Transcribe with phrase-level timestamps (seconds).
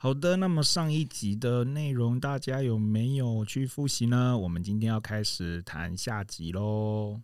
[0.00, 4.38] 好的，那么上一集的内容大家有没有去复习呢？
[4.38, 7.20] 我们今天要开始谈下集喽。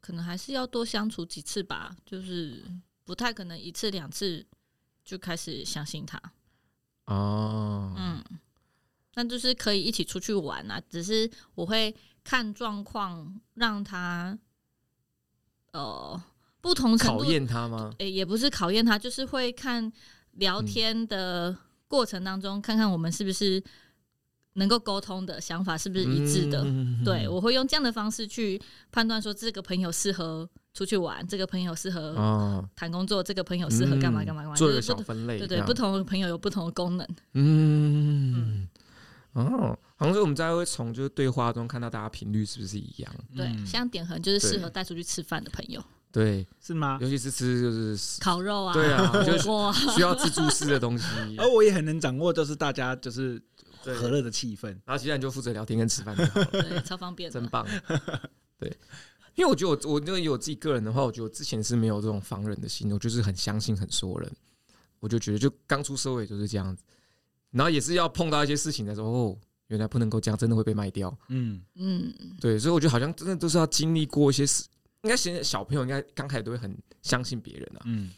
[0.00, 2.62] 可能还是要多相处几次吧，就是
[3.04, 4.46] 不太可能一次两次
[5.02, 6.20] 就开始相信他。
[7.06, 8.22] 哦，嗯，
[9.14, 14.38] 那就是可以一起出去玩啊，只是我会看状况让他，
[15.72, 16.22] 呃，
[16.60, 17.94] 不同程度考验他吗？
[17.96, 19.90] 诶，也不是考验他，就是会看
[20.32, 21.56] 聊天的
[21.94, 23.62] 过程当中，看看我们是不是
[24.54, 26.64] 能够沟通的想法是不是一致的。
[26.64, 34.56] 嗯、对，我会用这样的方式去判断说，这个朋友适合出去玩，这个朋友适合谈工作，哦、这个朋友适合干嘛干嘛干嘛。
[34.56, 37.08] 做一个小分类，对对，不同的朋友有不同的功能。
[37.34, 38.68] 嗯，
[39.34, 43.14] 哦，好像是我们在会从就是对话中看到大家频率是不是一样。
[43.36, 45.80] 对，像点横就是适合带出去吃饭的朋友。
[46.14, 46.96] 对，是吗？
[47.00, 51.04] 尤其是吃就是烤肉啊，对啊，就是需要自助式的东西。
[51.36, 53.42] 而 我也很能掌握，就是大家就是
[53.82, 56.46] 和乐的气氛， 然后其他人就负责聊天跟吃饭就好了。
[56.52, 57.66] 对，超方便，真棒。
[58.60, 58.72] 对，
[59.34, 64.30] 因为我觉得我我因为有自己个人的话，我觉得我之前是没有这种防人的心，我就是很相信很说人。
[65.00, 66.84] 我就觉得，就刚出社会就是这样子，
[67.50, 71.12] 然后也是要碰到一些事情的时候，哦，原来不能够这样，真的会被卖掉。
[71.26, 74.64] 嗯嗯，对，所以我觉得好像真的都是要经历过一些事。
[75.04, 78.10] 应该现在小朋友应该刚开始都会很相信别人啊，嗯，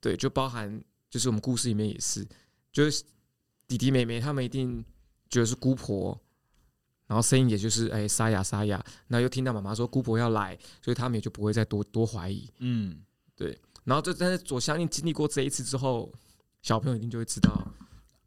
[0.00, 2.26] 对，就包含就是我们故事里面也是，
[2.72, 3.02] 就是
[3.68, 4.84] 弟弟妹妹他们一定
[5.30, 6.20] 觉得是姑婆，
[7.06, 13.00] 然后声音也就是哎沙哑沙哑，然后又听到妈妈说姑婆要来，所以他们也就不会再多多怀疑，嗯，
[13.36, 16.12] 对，然后这但是我相信经历过这一次之后，
[16.60, 17.71] 小朋友一定就会知道。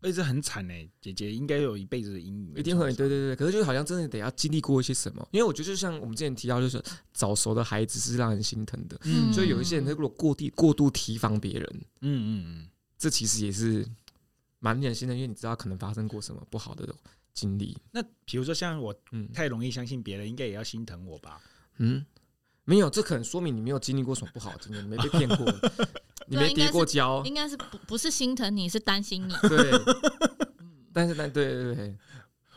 [0.05, 3.35] 所以这很惨哎，姐姐应该有一辈子的阴影，一定会，对对对。
[3.35, 6.79] 可是就好像真的得要经历过一些什么，因为我觉得就像我们之前提到，就是
[7.11, 8.95] 早熟的孩子是让人心疼的。
[9.05, 11.67] 嗯，所以有一些人他如果过地过度提防别人，
[12.01, 13.83] 嗯嗯嗯，这其实也是
[14.59, 16.87] 蛮令人心疼，因为你知道可能发生过什么不好的
[17.33, 17.75] 经历。
[17.91, 21.41] 那比如说像我，嗯，太容易相信别人，应该也要心疼我吧？
[21.79, 22.05] 嗯，
[22.65, 25.45] 没有，这可能说明你没有经历过什么不好的经历，你没被骗过。
[26.27, 29.33] 你没跌过跤，应该是不不是心疼你，是担心你。
[29.47, 29.71] 对，
[30.91, 31.95] 但是但对对对，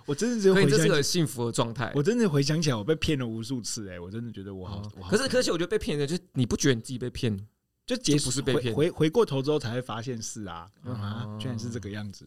[0.07, 1.93] 我真的觉得回这是个幸福的状态。
[1.95, 4.81] 我真的回想起来，我被骗了无数次，哎，我真的觉得我好。
[5.11, 7.39] 可是可是，我觉得被骗的，就你不觉得你自己被骗，
[7.87, 12.27] 就结不是被骗，回回过头之后才会发现是啊，啊，居然是这个样子。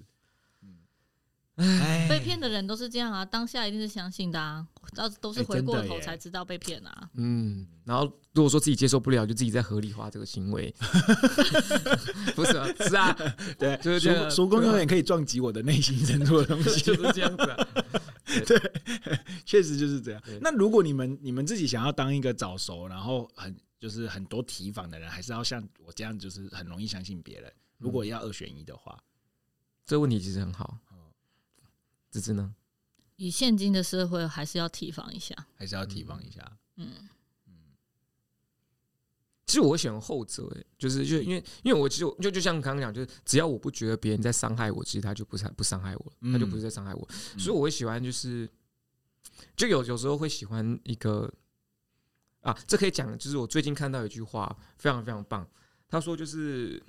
[1.61, 7.09] 唉，被骗的人都是这样啊，当下一定是相信的啊，到都是回过头才知道被骗啊。
[7.13, 10.73] 嗯，然后如果说自己接受不了，就自己在合理化这个行为。
[12.35, 13.15] 不是啊，是啊，
[13.59, 14.29] 对，就是这样。
[14.31, 17.67] 叔公永远可以撞击我的内心深处的东西， 就是这样子啊。
[18.47, 18.59] 对，
[19.45, 20.21] 确实就是这样。
[20.41, 27.51] 那如果你们你们自己想要当一个早熟，然后很就是很多提防的人，还是要像我这样，就是很容易相信别人？
[27.77, 28.97] 如果要二选一的话，
[29.85, 30.77] 这个问题其实很好。
[32.11, 32.53] 子子呢？
[33.15, 36.39] 以现今的社会，还是要提防一下，还是要提防一下。
[36.75, 36.89] 嗯
[37.47, 37.53] 嗯。
[39.45, 47.07] 其实我会选后者，哎，就是就因为因为我其实就就像刚刚讲，就是只要我不觉得别人在伤害我，其实他就不是不伤害我，他就不是在伤害我。
[47.37, 48.49] 所以我会喜欢，就是
[49.55, 51.31] 就有有时候会喜欢一个
[52.41, 55.47] 啊，这可以讲，就是我最近看到一句话，非常非常棒。
[55.87, 56.81] 他说，就是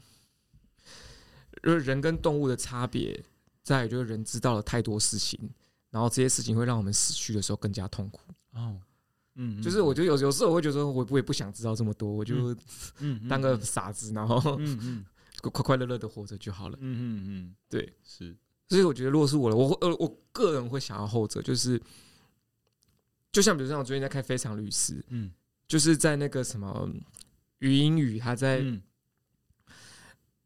[1.63, 3.23] 人跟动物的差别。
[3.63, 5.39] 再就是人知道了太多事情，
[5.91, 8.21] 然后这些事情会让我们死去的时候更加痛苦。
[8.55, 8.81] 哦，
[9.37, 12.57] 嗯，就是我觉得有有时候我会觉得我我也不想知道这么多，我就
[12.99, 14.59] 嗯当个傻子，然后
[15.41, 16.77] 快快乐乐的活着就好了。
[16.81, 18.37] 嗯嗯嗯，对，是。
[18.69, 21.81] 所以我觉得如果是我的，我呃我个人会想要后者，就是
[23.31, 25.31] 就像比如说我最近在看《非常律师》，嗯，
[25.69, 26.89] 就是在那个什么
[27.59, 28.65] 余英语他在。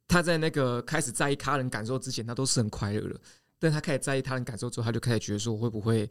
[0.09, 3.21] 他在那个开始在意他人感受之前，他都是很快乐的。
[3.59, 6.09] 但他开始在意他人感受之后，他就开始觉得说：我会不会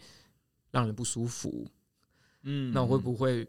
[0.72, 1.68] 让人不舒服？
[2.44, 3.48] 嗯，那我会不会？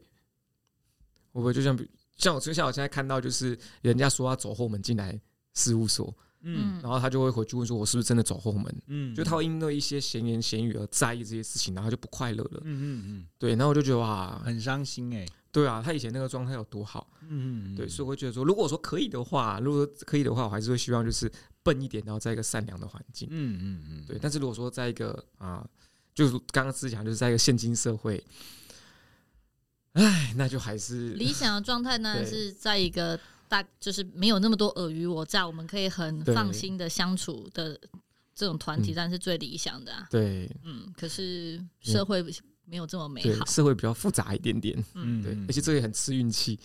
[1.32, 1.78] 会不会就像
[2.16, 5.20] 像我就像我现在看到，就是人家说他走后门进来
[5.52, 8.82] 事务所，嗯，然后他就会回去问说：我是不是真的走后门？
[8.86, 12.62] 嗯，就他会因为一些闲言闲语而在意这些事情，然后就不快乐了。
[12.64, 15.26] 嗯嗯嗯，对，然后我就觉得哇，很伤心哎。
[15.56, 17.08] 对啊，他以前那个状态有多好？
[17.26, 21.32] 嗯，对，所以我会觉得说，如果说可以的话，如果可以的话，我还是会希望就是
[21.62, 23.26] 笨一点，然后在一个善良的环境。
[23.30, 24.18] 嗯嗯嗯，对。
[24.20, 25.66] 但是如果说在一个啊，
[26.14, 28.22] 就是刚刚之前就是在一个现今社会，
[29.92, 33.18] 哎，那就还是理想的状态呢， 是在一个
[33.48, 37.80] 大，就是没有那么多尔虞我诈，我们可以很放心的相处的
[38.34, 40.06] 这种团体，但是最理想的啊。
[40.10, 42.22] 对，嗯，可是社会。
[42.66, 46.58] 没有这么美好，社会比较复杂一点点，嗯，对，而且这也很吃运气，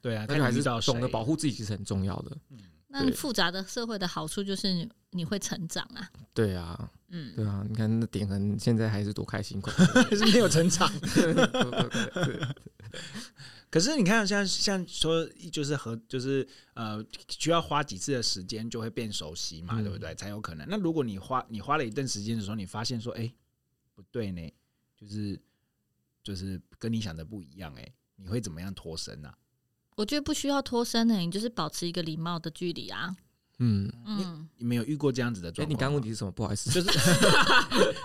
[0.00, 2.58] 对啊，但是还是懂得保护自己其实很重要的，嗯。
[2.90, 6.08] 那复杂的社会的好处就是你你会成长啊。
[6.32, 10.90] 对啊，嗯，对啊，你看那点恒现在还是多开心，还 是没有成长。
[13.70, 15.22] 可是你看，像像说，
[15.52, 20.14] 就是和就是呃，需要花几次的时间就会变熟悉嘛，嗯、对不对？
[20.14, 20.66] 才有可能。
[20.70, 23.34] 那如果你花你花了一段时间的时候，你发现说，哎、欸，
[23.94, 24.50] 不对呢，
[24.96, 25.38] 就是
[26.28, 29.34] 就是跟你想的不一样，哎，你会怎么样脱身呢、啊？
[29.96, 33.16] 我觉得不需要脱身呢，你就是保持一个礼貌的距离啊。
[33.60, 35.66] 嗯嗯，你没有遇过这样子的状况？
[35.66, 36.30] 哎、欸，你刚刚问题是什么？
[36.30, 37.00] 不好意思，就是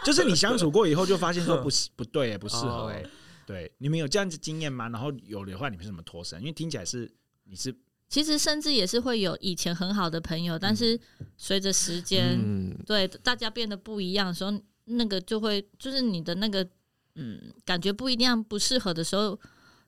[0.05, 3.05] 就是你相处过以后就发现说不不对，不适合哎。
[3.45, 4.87] 对，你们有这样子经验吗？
[4.87, 6.39] 然后有的话，你们是怎么脱身？
[6.39, 7.75] 因为听起来是你是，
[8.07, 10.97] 其实甚至也是会有以前很好的朋友，但是
[11.35, 16.65] 随着时间，嗯、对大家变得不一样的时候，那个就会就是你的那个
[17.15, 19.39] 嗯感觉不一定，不适合的时候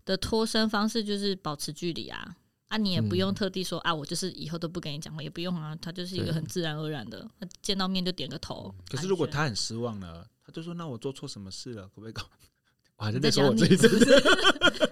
[0.06, 2.36] 的脱身方式就是保持距离啊
[2.68, 8.74] 啊，你也不用特地说、嗯、啊，我就是以后都不跟你讲话，也不用啊，他就是一个很自然而然的，他见到面就点个头。
[8.90, 11.84] 可是如果他很失望呢，他就说那我做错什么事了？
[11.84, 12.24] 可不可以搞？
[12.98, 13.76] 我还在说我自己，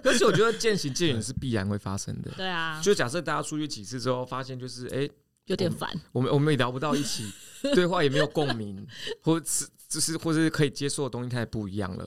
[0.02, 2.30] 但是我觉得渐行渐远是必然会发生的。
[2.36, 5.08] 对啊，就假设大家出去几次之后，发现就是哎，
[5.46, 7.32] 有点烦，我们我们也聊不到一起，
[7.74, 8.86] 对话也没有共鸣，
[9.22, 12.06] 或是就是或是可以接受的东西太不一样了。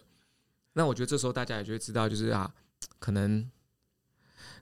[0.78, 2.50] 那我觉得这时候大家也就会知道，就是啊，
[3.00, 3.50] 可能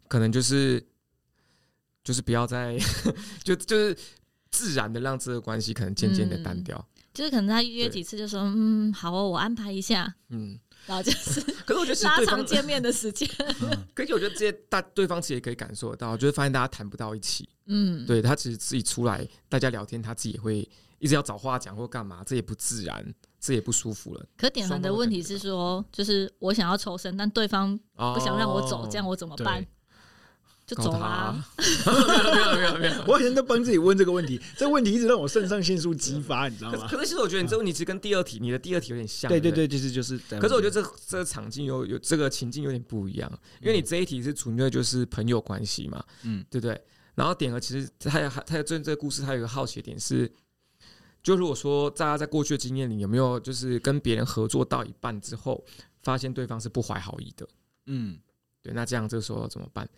[0.08, 0.84] 可能就是
[2.04, 2.78] 就是不要再
[3.44, 3.96] 就就是
[4.50, 6.88] 自然的让这个关系可能渐渐的淡掉。
[7.14, 10.60] 就是可能他约几次就说嗯，好哦，我安排一下，嗯。
[10.86, 13.28] 然后就是， 可是我觉得拉长见面的时间。
[13.96, 17.50] 可是我觉得这些大对方其实也可以感受得到，就是发现大家谈不到一起。
[17.66, 20.70] 嗯，对他其实自己出来，大家聊天，他自己也会
[21.00, 23.16] 一直要找话讲或干嘛，这也不自然，
[23.46, 24.26] 这也不舒服了。
[24.36, 29.64] 可点恒的问题是说，就是我想要抽身，但对方不想让我走，这样我怎么办？
[30.66, 31.46] 就走啊！
[31.56, 36.88] 没有没有没有，我以前都帮自己问这个问题，这个问题一直让我肾上腺素激发，你知道吗？
[36.90, 39.30] 可是其实我觉得你这个问题其实跟第二题，你的第二题有点像。
[39.30, 40.18] 对对对，就是就是。
[40.40, 43.32] 可是我觉得这这个场景有有这个情境有点不一样，
[43.62, 46.82] 因为你这一题是纯粹就是朋友关系嘛，嗯，对不对？
[47.14, 50.28] 然后点恒其实他有他有最近这个故事，他有一个好奇点是，
[51.26, 55.66] 就如果说大家在过去的经验里有没有就是跟别人合作到一半之后，
[56.04, 57.48] 发现对方是不怀好意的，
[57.88, 58.20] 嗯，
[58.62, 59.90] 对，那这样这个时候怎么办？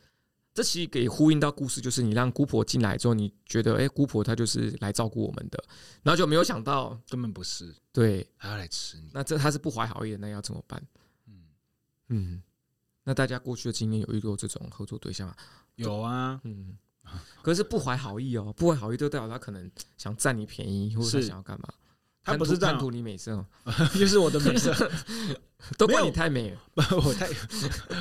[0.53, 5.61] 这其实给呼应到故事，就是你让姑婆进来之后，你觉得哎，姑婆她就是来照顾我们的，
[6.01, 9.09] 然后就没有想到根本不是，对，她要来吃你。
[9.13, 10.81] 那这她是不怀好意的，那要怎么办？
[11.27, 11.43] 嗯
[12.07, 12.41] 嗯，
[13.03, 15.35] 那大家过去的经验有遇过这种合作对象吗？
[15.75, 16.77] 有啊，嗯，
[17.41, 21.67] 可是不怀好意哦，不怀好意就代表他可能想占你便宜，或者是想要干嘛？
[22.23, 23.45] 他不是占图你美色，
[23.97, 24.73] 就是我的美色。
[25.77, 27.27] 都怪你太美了，我太，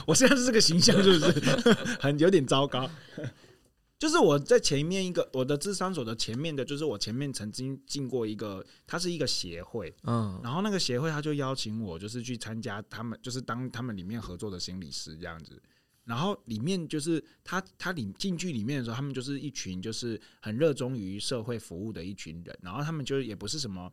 [0.06, 2.90] 我现在是这个形象，是不是很有点糟糕？
[3.98, 15.62] 就是我在前面一个我的智商所的前面的，就是我前面曾经进过一个，它是一个协会，嗯，然后那个协会他就邀请我，就是去参加他们，就是当他们里面合作的心理师这样子。
[16.06, 23.92] 然后里面就是他他里进去里面的时候，他们就是一群就是很热衷于社会服务的一群人，然后他们就也不是什么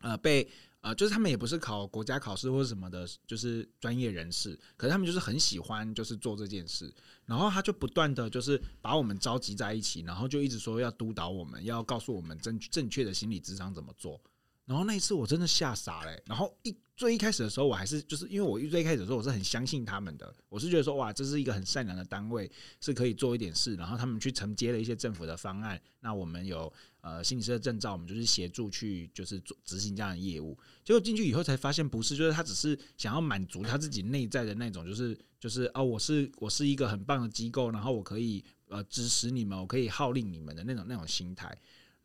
[0.00, 0.46] 呃被。
[0.82, 6.94] 呃，就是他们也不是考国家考试或者什么的，就是专业人士，可是他们就是很喜欢，就是做这件事。
[7.24, 14.20] 然后他就不断的就是把我们召集在一起，然后就一直说要督导我们，要告诉我们正正确的心理智商怎么做。
[14.66, 23.74] 然后那一次我真的吓傻了、然后一最一开始的时候，我还是就是因为我最一开始的时候我是很相信他们的，我是觉得说哇，这是一个很善良的单位，是可以做一点事。
[23.76, 26.70] 然后他们去承接了一些政府的方案，那我们有。
[27.02, 30.58] 呃，心理师的证照，我们就是协助去，就是做执行这样的业务。
[30.84, 41.56] 结果进去以后才发现，不是，就是他只是想要满足他自己内在的那种，就是就是哦，我是我是一个很棒的机构，然后我可以呃指使你们，我可以号令你们的那种那种心态。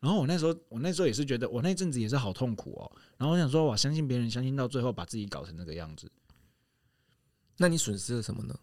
[0.02, 2.92] 然后我那时候，我那时候也是觉得，我那阵子也是好痛苦哦。
[3.16, 6.10] 然后我想说，我相信别人，相信到最后把自己搞成那个样子。
[7.56, 8.58] 那你损失了什么呢？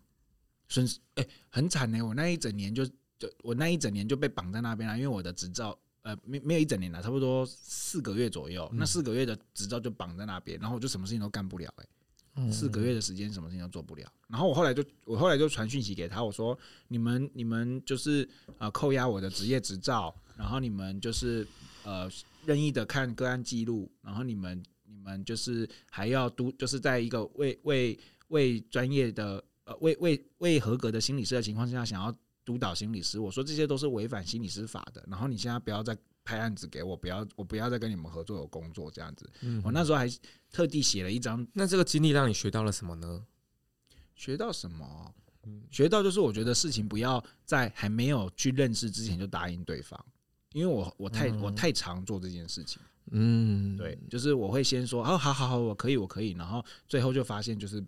[0.67, 2.01] 损失哎、欸，很惨呢。
[2.03, 2.86] 我那一整年就
[3.17, 5.79] 就我那一整年就被绑在那边了，因为我的执照。
[6.01, 8.67] 呃，没没有一整年了，差不多四个月左右。
[8.72, 11.84] 嗯、那四个月的执照就绑在那边，然后我就什么事情都干不了、欸。
[11.84, 11.88] 哎、
[12.36, 14.10] 嗯，四个月的时间，什么事情都做不了。
[14.29, 18.27] 然后我后来就，我后来就传讯息给他，我说：你们你们就是
[18.60, 21.46] 呃扣押我的职业执照，然后你们就是
[21.84, 22.10] 呃
[22.46, 32.15] 任意的看个案记录，然后你们你们就是还要督，就是在一个未未未专业的呃未未未合格的心理师的情况下，想要。
[32.46, 35.05] 督导心理师，我说这些都是违反心理师法的。
[35.08, 39.29] 然后你现在不要再拍案子给我，不要我不要再跟你们合作有工作这样子。
[39.41, 40.10] 嗯、我那时候还
[40.51, 41.46] 特地写了一张。
[41.53, 43.24] 那这个经历让你学到了什么呢？
[44.15, 45.13] 学到什么？
[45.69, 50.03] 学到就是我觉得事情不要在还没有去认识之前就答应对方，
[50.53, 52.82] 因为我我太我太常做这件事情。
[53.12, 57.84] 嗯，对，就是我会先说哦，好好好，我可以，我可以，然后最后就发现就是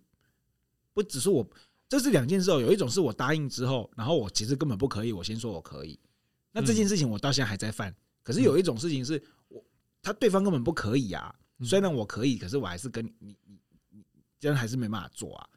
[0.94, 1.48] 不只是我，
[1.88, 2.60] 这是两件事哦。
[2.60, 6.00] 有一种是我答应之后，然后我其实根本不可以，我先说我可以，
[6.52, 7.96] 那这件事情我到现在还在犯。
[8.24, 9.64] 可是有一种事情是我
[10.02, 15.50] 他对方根本不可以啊，虽然我可以，可是我还是跟你你你你这样还是没办法做啊，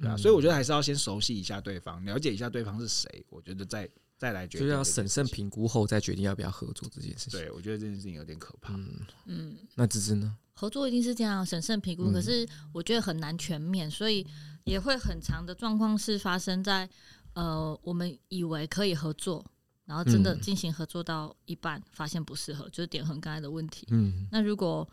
[0.00, 3.88] 对啊，所以我觉得还是要先熟悉一下对方，了解一下对方是谁，我觉得再。
[4.22, 7.40] 再来决定，就是要审慎评估后再决定要不要合作这件事情。
[7.40, 8.72] 对，我觉得这件事情有点可怕。
[8.74, 10.38] 嗯嗯，那芝芝呢？
[10.54, 14.24] 合作一定是这样审慎评估，嗯、可是我觉得很难全面，所以
[14.62, 16.88] 也会很长的状况是发生在
[17.32, 19.44] 呃，我们以为可以合作，
[19.86, 23.88] 然后真的进行合作到一半，嗯、发现不适合，就是点恒刚才的问题。
[23.90, 24.88] 嗯，那如果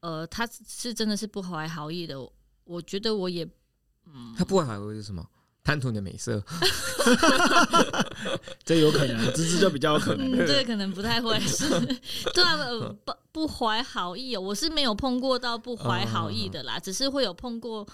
[0.00, 2.16] 呃他是真的是不怀好意的，
[2.64, 3.48] 我觉得我也
[4.04, 5.26] 嗯，他不怀好意是什么？
[5.64, 6.42] 贪图你的美色，
[8.64, 10.32] 这有可能，芝芝就比较有可能。
[10.32, 11.68] 嗯，这可能不太会是，
[12.32, 12.56] 对啊，
[13.04, 17.86] 不不怀好意，我是没有碰过到不怀好意的啦，只是会有碰过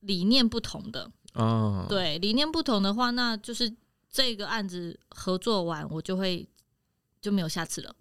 [0.00, 1.10] 理念不同的。
[1.34, 3.72] 哦，对，理念不同的话，那就是
[4.08, 6.48] 这个案子合作完，我就会
[7.20, 7.92] 就没有下次了。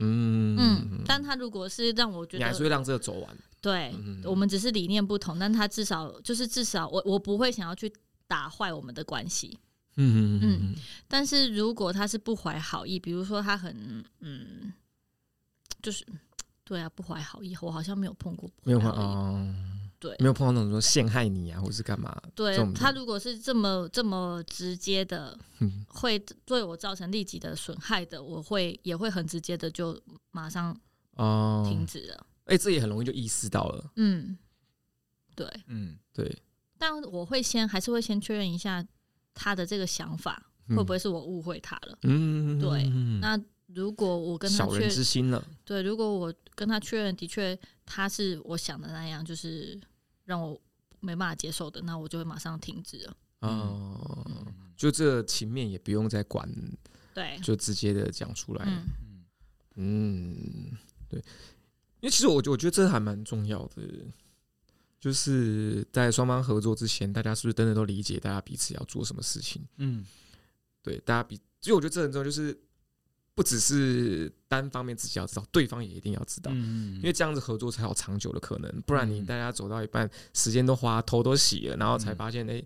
[0.00, 3.36] 嗯嗯，但他如果是让我觉得，你还是会让这个走完。
[3.62, 7.90] 对，我们只是理念不同，但他至少就是至少我我不会想要去。
[8.28, 9.58] 打坏我们的关系，
[9.96, 10.74] 嗯嗯嗯，
[11.08, 14.72] 但是如果他是不怀好意，比如说他很嗯，
[15.82, 16.06] 就是
[16.62, 19.54] 对啊，不怀好意，我好像没有碰过，没有碰哦，
[19.98, 22.14] 对，没有碰到那种说陷害你啊，或是干嘛？
[22.34, 25.36] 对，他如果是这么这么直接的，
[25.88, 29.98] 会对我造成立即的损害的，我会也会很直接的就
[30.30, 30.78] 马上
[31.16, 31.66] 哦。
[31.68, 32.26] 停止了。
[32.44, 34.38] 哎，这也很容易就意识到了，嗯，
[35.34, 36.42] 对，嗯，对。
[36.78, 38.86] 但我会先还是会先确认一下
[39.34, 41.98] 他的这个想法会不会是我误会他了？
[42.02, 42.88] 嗯，对。
[43.20, 49.78] 那如果我跟他小人之心了，对，如果我跟他确认的确他是我想的那样，就是
[50.24, 50.60] 让我
[51.00, 53.16] 没办法接受的，那我就会马上停止了。
[53.40, 56.48] 哦，就这情面也不用再管，
[57.14, 58.64] 对，就直接的讲出来。
[58.66, 59.24] 嗯
[59.76, 61.20] 嗯，对，
[62.00, 63.82] 因为其实我我觉得这还蛮重要的。
[65.00, 69.62] 就是在双方合作之前，大家是不是真的都理解大家彼此要做什么事情？
[69.76, 70.04] 嗯，
[70.82, 72.58] 对，大家比，所以我觉得这很重要，就是
[73.34, 78.82] 不只是单方面自己要知道，对方也一定要知道，嗯，因为这样子合作才有长久的可能。
[78.82, 82.60] 不然你大家走到一半，时间都花，头都洗了，然后才发现，哎，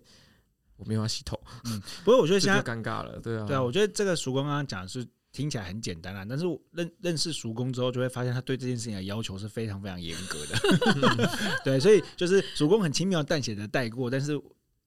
[0.77, 1.39] 我没有要洗头。
[1.65, 5.07] 嗯，不过我觉得 现在尴尬了，对啊，对啊，我觉得这个曙光刚刚讲的是。
[5.33, 11.29] 听起来很简单啊，但是认认识叔公之后，就会发现他对这件事情的要求是非常非常严格的。
[11.65, 14.39] 对，所以就是叔公很轻描淡写的带过，但是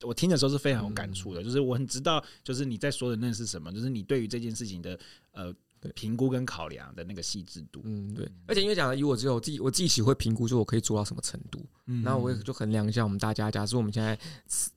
[0.02, 1.42] 我听的时候是非常有感触的。
[1.42, 4.98] 就是我很知道，就是你在说的那是什么，就是你对于这件事情的
[5.32, 5.52] 呃
[5.94, 7.80] 评估跟考量的那个细致度。
[7.84, 8.30] 嗯，对。
[8.46, 14.18] 而且因为讲了以我只有我自己我自己会评估，说我可以做到什么程度，嗯，然后我也就衡量一下我们大家，假设我们现在。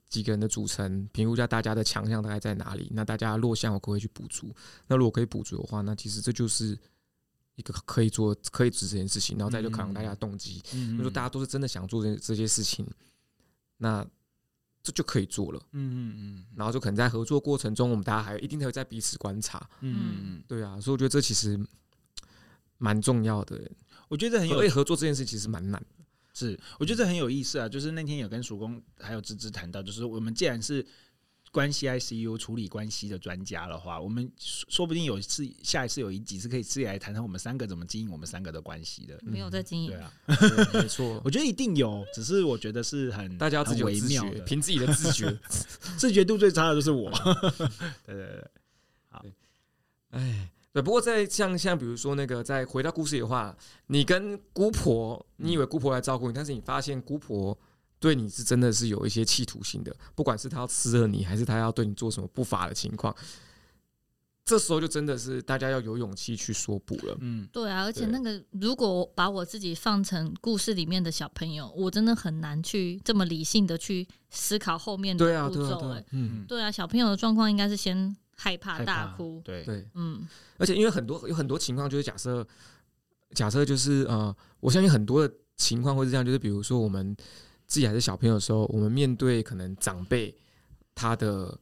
[0.10, 2.90] 几个人的组成，评估一下大家的强项大概在哪里？
[2.96, 4.52] 那大家弱项我可不可以去补足？
[4.88, 6.76] 那如果可以补足的话，那其实这就是
[7.54, 9.38] 一个可以做、可以做这件事情。
[9.38, 10.64] 然后再就考量大家的动机。
[10.74, 12.84] 嗯，如果大家都是真的想做这这些事情，
[13.78, 14.04] 那
[14.82, 15.62] 这就可以做了。
[15.72, 16.46] 嗯嗯嗯。
[16.56, 19.70] 然后就可能在合作过程中，我们大家还一定会在彼此观察。
[19.82, 20.44] 嗯嗯。
[20.48, 21.60] 对啊，所以我觉得这其实
[22.78, 23.60] 蛮重要的。
[24.08, 26.06] 我觉得很有合作这件事其实蛮难的。
[26.34, 27.68] 是，我觉得这很有意思啊。
[27.68, 30.86] 就是那天有跟曙光还有芝芝谈到，就是我们既然是
[31.52, 39.20] 关系 ICU 处理关系的专家的话，我们说不定有一次下一次有一集是可以自己来谈谈我们三个怎么经营我们三个的关系的。
[39.24, 40.14] 没有在经营，对啊，
[40.82, 41.22] 没错。
[41.26, 45.40] 我觉得一定有，只是我觉得是很大家要自己微妙的，凭自己的自觉，
[45.98, 47.12] 自觉度最差的就是我。
[48.06, 48.48] 对对对，
[49.10, 49.26] 好，
[50.12, 50.50] 哎。
[50.72, 57.58] 对，不过在像像比如说那个，再回到故事里的话，你跟姑婆，你以为姑婆来照顾你，但是你发现姑婆
[58.00, 63.16] 对你是真的是有一些企图心的，不管是他要吃了你，还是他要对你做什么不法的情况，
[64.46, 67.18] 这时候就真的是大家要有勇气去说不了。
[67.20, 75.92] 嗯，对啊，而且那个如果把我自己放成故事里面的小朋友，我真的很难去这么理性的去思考后面的步骤。
[75.92, 78.16] 哎，嗯，对啊，小朋友的状况应该是先。
[78.42, 80.26] 害怕大哭，对对，嗯，
[80.58, 82.48] 而且因为很多有很多情况，就是假设
[83.34, 87.14] 假设就是呃，我相信很多的情况会是这样，就是比如说我们
[87.70, 90.36] 自己还是小朋友的时候，我们面对可能长辈
[90.96, 91.58] 他的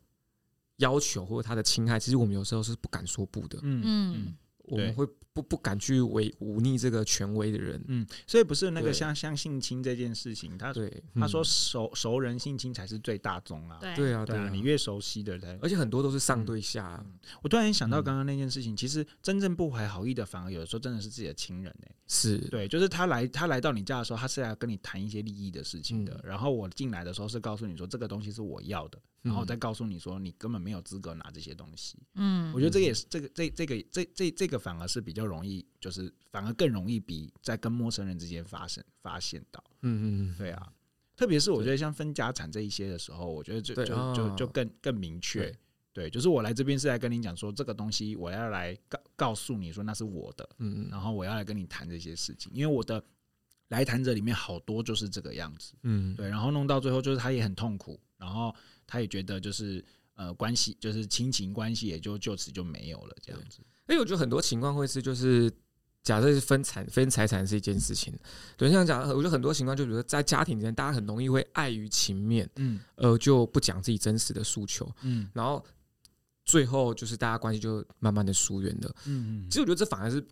[0.78, 5.06] 要求或者他的侵害，其实我们有时候是不敢说不的，嗯嗯，我们会
[5.38, 7.80] 不不敢去违忤逆这个权威的人。
[7.88, 13.78] 嗯，所以不是那个像像性侵这件事情，他对他说熟熟人性侵才是最大宗啊。
[13.96, 17.06] 对啊，对啊，你越熟悉的人，而且很多都是上对下。
[17.44, 21.92] 我突然想到刚刚那件事情，其实真正不怀好意的，反而有的时候真的是自己的亲人哎。
[22.08, 26.20] 是对，就是他来他来到你家的时候，他是来跟你谈一些利益的事情的。
[26.24, 28.98] 然后我进来的时候是告诉你说这个东西是我要的。
[29.24, 31.98] 然后再告诉你说，你根本没有资格拿这些东西。
[32.14, 39.64] 嗯，我觉得这个也是这个这这个这这这个反而是比较容易，就是反而更容易比在跟陌生人之间发生发现到。
[39.82, 40.74] 嗯嗯嗯，对啊，
[41.16, 45.54] 特别是我觉得像分家产这一些的时候，我觉得就就就就更更明确。
[45.94, 50.50] 对，就是我来这边是来跟你讲说这个东西，我要来告告诉你说那是我的。
[50.60, 53.04] 嗯嗯，然后我要来跟你谈这些事情，因为我的
[53.68, 55.74] 来谈者里面好多就是这个样子。
[55.84, 58.56] 嗯，对，然后弄到最后就是他也很痛苦，然后。
[58.90, 63.60] 他也觉得就是呃关系就是亲情关系也就就此就没有了这样子。
[63.88, 65.52] 哎，我觉得很多情况会是就是
[66.04, 68.14] 假设是分财分财产是一件事情，
[68.56, 75.64] 对，像讲我觉得很多情况就比如说在家庭里面，大家很容易会碍于情面，嗯，呃就不讲自己真实的诉求，嗯，然后
[76.46, 79.50] 最后就是大家关系就慢慢的疏远了，嗯嗯。
[79.50, 80.26] 其实我觉得这反而是。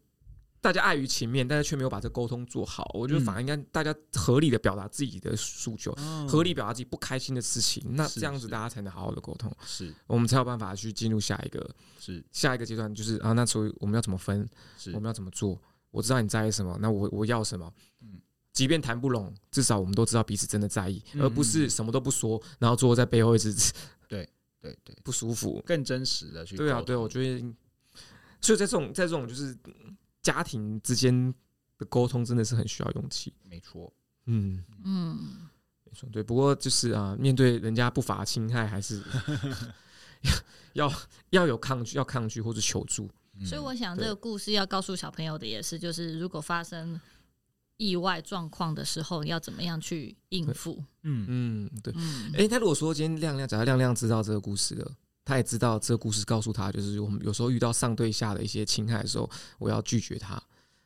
[0.66, 2.90] 大家碍于情面，但是却没有把这沟通做好。
[2.96, 7.84] 我觉得反而应该大家合理的表达自己的诉求，嗯、合理表达自己不开心的事情。
[7.92, 11.70] 那这样子大家才能好好的沟通，是我们才有办法去进入下一个，
[12.00, 14.50] 是下一个阶段，就是啊，那所以我们要怎么分？
[14.76, 15.62] 是我们要怎么做？
[15.92, 17.72] 我知道你在意什么，那我我要什么？
[18.02, 18.20] 嗯，
[18.52, 23.54] 即便谈不拢，至少我们都知道彼此真的在意，嗯、而不是什么都不说，然后最后在背后一直
[24.10, 24.28] 对
[24.60, 27.54] 对对不舒服，更真实的去对啊，对，我觉得，
[28.42, 29.56] 所以在这种在这种就是。
[30.26, 31.32] 家庭之间
[31.78, 33.94] 的沟通真的是很需要勇气，没错，
[34.26, 35.48] 嗯嗯，
[35.84, 36.24] 没错，对。
[36.24, 39.04] 不过就是啊，面对人家不法侵害，还是
[40.74, 40.92] 要
[41.30, 43.08] 要有抗拒，要抗拒或者求助。
[43.46, 47.00] 所以我想，这个故事要告诉小朋友的也是，就是如果发生
[47.78, 50.84] 意外状况的时候，要怎么样去应付。
[51.04, 51.94] 嗯嗯，对。
[52.34, 54.92] 哎，他如果说今天亮亮，假如亮亮知道这个故事了。
[55.26, 60.42] 他也知道这个故事告诉他，就是我们有时候遇到上对下的一些侵害的时候，我要拒绝他。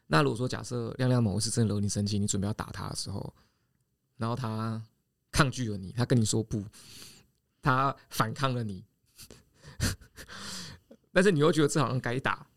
[0.08, 3.31] 那如果说假设亮亮某一次真的惹你生气，你准备要打他的时候，
[4.17, 4.81] 然后他
[5.31, 6.63] 抗拒了你，他跟你说不，
[7.62, 8.84] 他反抗了你，
[11.12, 12.47] 但是你又觉得这好像该打。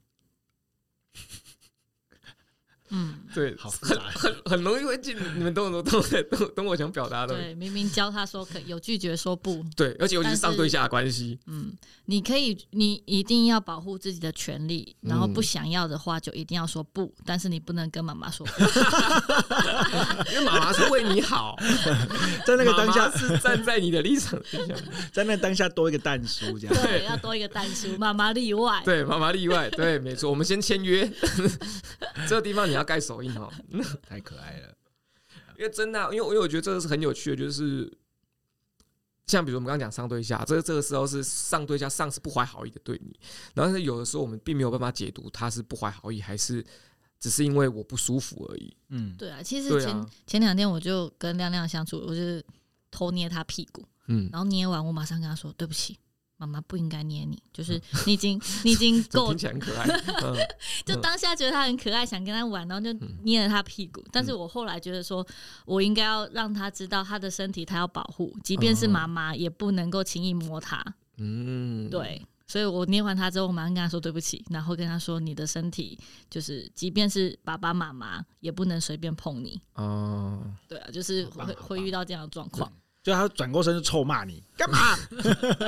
[2.94, 7.34] 嗯，对，好很很 很容易会进，你们懂懂懂懂懂我想表达的。
[7.34, 11.38] 对，明明教他说可有拒绝说不，对，而且尤其是上对下的关系。
[11.46, 11.72] 嗯，
[12.04, 18.62] 你可以，你一定要保护自己的权利，然后不想要的话就一定要说不，但是你不能跟妈妈说不，
[20.30, 21.56] 因为妈妈是为你好，
[22.44, 24.38] 在那个当下是站在你的立场，
[25.10, 31.10] 在那当下多一个蛋叔这样，对，要多一个蛋叔，妈妈例外，对，妈妈例外，对，没错，我们先签约，
[32.28, 32.81] 这个地方你要。
[32.82, 33.50] 盖手印哦，
[34.06, 34.74] 太可爱了。
[35.58, 37.90] 因为真的，因为因为我觉得这个是很有趣的，就是
[39.26, 43.18] 像比如我们刚刚讲上对下，这个这个时候是上对下，上是不怀好意的对你，
[43.54, 46.64] 然后是有的时候我们并没有办法解读他是不怀好意，还是
[47.20, 48.76] 只是因为我不舒服而已。
[48.88, 52.44] 嗯，对啊，其实前、啊、前两天我就跟亮亮相处，我就是
[52.90, 55.98] 偷捏他屁股，嗯，然后捏完我马上跟他说对不起。
[56.42, 60.48] 妈妈不应该捏你，就是你已经 你已经够听起来很可爱，
[60.84, 64.04] 就当下觉得他很可爱，想跟他玩，然后就捏了他屁股。
[64.10, 65.24] 但是我后来觉得说，
[65.64, 70.84] 我应该要让他知道他的身体他要保护，即便是妈妈也不能够轻易摸他。
[71.18, 75.96] 嗯，对，所以我捏完他之后，我马上跟他说对不起，然后跟他说你的身体
[76.28, 79.60] 就是，即便是爸爸妈妈也不能随便碰你。
[79.74, 82.72] 哦，对啊，就是会会遇到这样的状况。
[83.02, 84.96] 就他转过身就臭骂你干嘛？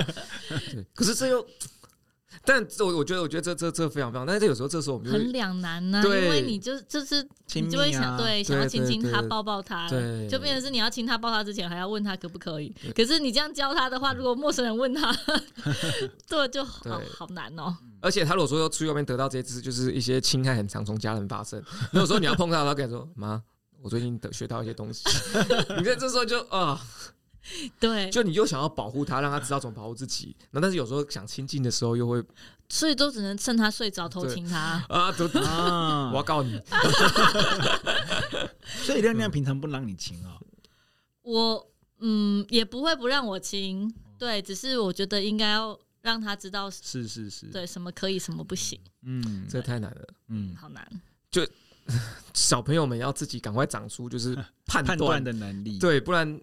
[0.95, 1.45] 可是这又，
[2.45, 9.89] 但我我觉得我觉得这这这非常非常，但是这有时候这时候我们很两难呐，因为你就就是你就会想对想要亲亲他抱抱他，
[10.31, 12.73] 就变成是你要亲他抱他之前还要问他可不可以。
[12.95, 15.13] 可是你这样教他的话，如果陌生人问他，
[16.29, 17.77] 对，就好好难哦。
[18.01, 21.61] 而且他如果说要出去外面得到这些知识，就是一些侵害很常从家人发生。
[21.93, 23.43] 那 有时候你要碰到他，跟你说妈，
[23.81, 25.03] 我最近得学到一些东西。
[25.79, 26.81] 你看这时候就啊。
[27.79, 32.23] 对，就你又想要保护他，让他知道怎么保护自己，那但是有时候想亲近的时候又会，
[32.69, 35.13] 所以都只能趁他睡着偷亲他啊！
[35.13, 36.59] 都啊，我要告你。
[38.85, 40.39] 所以亮亮平常不让你亲啊？
[41.23, 48.81] 我嗯，也不会不让我亲，对，只是我觉得应该要让他知道是是是，对，什么可以，什么不行。
[49.03, 50.87] 嗯，这太难了，嗯，好难。
[51.31, 51.47] 就
[52.33, 56.41] 小朋友们要自己赶快长出就是判断的能力，对，不然。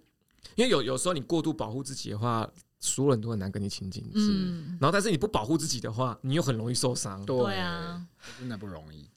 [0.56, 2.50] 因为有有时候你过度保护自己的话，
[2.80, 4.04] 所有人都很难跟你亲近。
[4.14, 7.24] 嗯，然后但是你不保护自己的话，你又很容易受伤。
[7.26, 8.06] 对啊，
[8.40, 9.08] 真的不容易。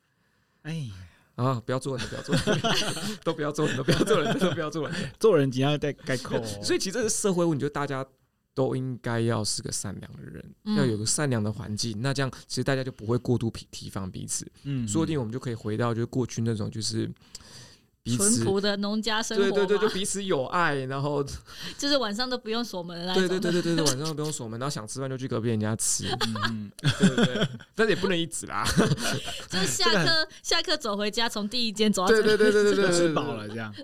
[0.63, 0.91] 哎，
[1.35, 2.61] 啊，不要做人，不要做人，
[3.25, 6.41] 都不要做人，都不要做人，都不要做人，做人只要带概括。
[6.63, 8.07] 所以其实这是社会问题，就大家
[8.55, 12.01] 都应该要是个善良的人，嗯、要有个善良的环境。
[12.01, 14.47] 那这样其实大家就不会过度提提防彼此。
[14.63, 17.11] 嗯，说不定我们就可以回到就是过去那种就是。
[18.05, 21.25] 淳朴的农家生活，对对对，就彼此有爱，然后
[21.79, 23.23] 就是晚上都不用锁门的那种。
[23.27, 26.05] 对对对对对，晚上都不用锁门，然后想吃饭就去隔壁人家吃。
[26.51, 28.63] 嗯， 对对对，但是也不能一直啦。
[29.49, 33.75] 就是下课下课走回家，从第一间走到对对对对对对，吃饱了这样。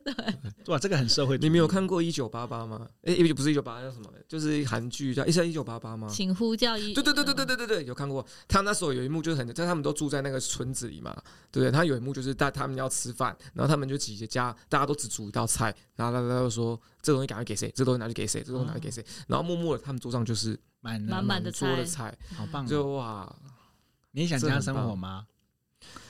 [0.66, 1.38] 哇，这个很社会。
[1.38, 2.86] 你没有看过一九八八吗？
[3.04, 4.10] 哎，不是一九八八，叫什么？
[4.28, 6.06] 就是韩剧叫《一三一九八八》吗？
[6.12, 6.92] 请呼叫一。
[6.92, 8.24] 对对对对对对对对，有看过。
[8.46, 11.16] 他那时候有一幕就是很，但他们都住在那个村子里嘛，
[11.50, 11.72] 对不对？
[11.72, 14.90] 他有一幕就是带他们要吃饭，然后他们就几个家，大家。
[14.90, 17.70] 都只煮一道菜，然后大家就说：“这个东西赶快给谁？
[17.76, 18.42] 这个东西拿去给谁？
[18.42, 22.66] 这个东西拿去给谁？”然后默默的，他们桌上就是满满满的桌的菜，好棒！
[22.66, 23.32] 就哇，
[24.10, 25.28] 你想这样生活吗？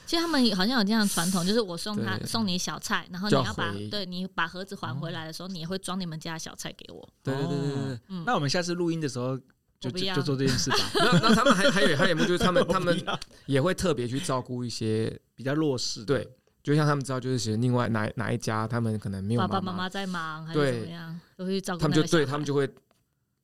[0.06, 7.06] 其实他们好像有这样的传统，就是我送他送你小菜，然后你要把对你把盒子还回来的时候，你也会装你们家的小菜给我。
[7.22, 8.00] 对对对对对。
[8.24, 9.38] 那我们下次录音的时候
[9.78, 10.78] 就就做这件事吧。
[10.96, 12.98] 那那他们还还有还有一幕，就是他们 他们
[13.44, 16.26] 也会特别去照顾一些比较弱势，对。
[16.62, 21.80] 就像他们知道，就是其实另外哪哪一家，他们可能没有爸爸妈妈在忙，还是怎么样，都会照顾。
[21.80, 22.68] 他们就对他们就会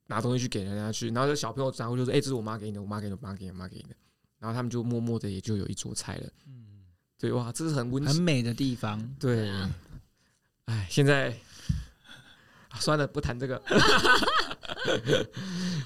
[0.08, 3.96] 拿东西去给人家去，然后这小朋友然后就说：“哎，这是我妈给你的，我妈给你的，我妈给你的，我妈给你的。”
[4.38, 6.28] 然后他们就默默的也就有一桌菜了。
[6.46, 6.84] 嗯，
[7.18, 9.02] 对哇，这是很温馨很美的地方。
[9.18, 9.50] 对，
[10.66, 11.34] 哎，现在
[12.74, 13.60] 算了，不谈这个。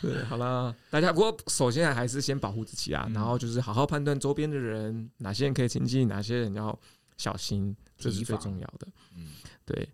[0.03, 6.77] 对，好了，大家不过首先还是先保护自己啊，然后就是好好判断周边的人，哪些人可以亲近，哪些人要。
[7.21, 8.89] 小心，这是最重要的。
[9.15, 9.33] 嗯，
[9.67, 9.91] 对。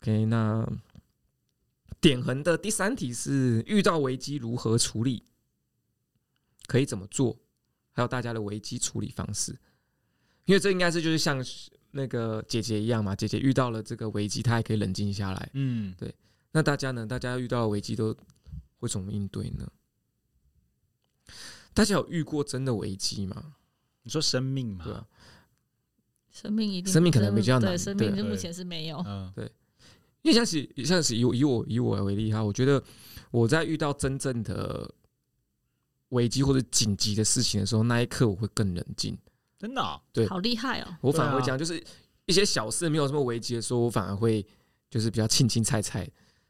[0.00, 0.66] OK，那
[2.00, 5.22] 点横的第三题是遇到危机如何处理？
[6.66, 7.38] 可以怎么做？
[7.92, 9.54] 还有大家的危机处理方式。
[10.46, 11.44] 因为这应该是就是像
[11.90, 15.50] 那个姐姐一样嘛，姐姐遇到了这个危机，她还可以冷静下来。
[15.52, 16.14] 嗯，对。
[16.52, 17.06] 那大家呢？
[17.06, 18.16] 大家遇到危机都
[18.78, 19.70] 会怎么应对呢？
[21.74, 23.56] 大家有遇过真的危机吗？
[24.04, 24.84] 你说生命吗？
[24.84, 25.06] 对啊。
[26.30, 27.70] 生命一定，生命可能比较难。
[27.70, 29.02] 对，生命就目前是没有。
[29.06, 29.50] 嗯，对。
[30.22, 32.82] 因为像是像是以以我以我为例哈，我觉得
[33.30, 34.88] 我在遇到真正的
[36.10, 39.16] 危机或者紧急的事情的时候，那一刻我会更冷静。
[39.58, 40.00] 真的？
[40.12, 40.96] 对，好厉害哦！
[41.00, 41.82] 我反而会讲，就是
[42.26, 44.44] 一些小事没有什么危机的时候，我反而会
[44.90, 46.00] 就是比较轻轻菜菜。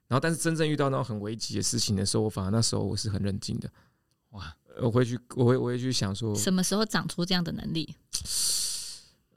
[0.09, 3.71] 然后，但是真正遇到那种很危急的事情的时候，我反而那时候我是很冷静的。
[4.31, 4.53] 哇！
[4.81, 7.95] 我会去，我会我会去想说，什么时候长出这样的能力？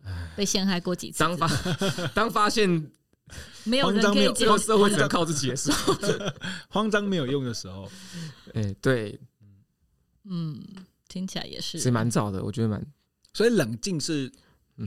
[0.36, 1.20] 被陷害过几次？
[1.20, 1.48] 当发
[2.14, 2.92] 当发现
[3.64, 5.94] 没有人可以救，社会只能靠自己的时候，
[6.70, 7.90] 慌张没有用的时候，
[8.54, 9.20] 哎，对，
[10.26, 10.62] 嗯，
[11.08, 12.86] 听起来也是，是蛮早的，我觉得蛮，
[13.34, 14.32] 所以冷静是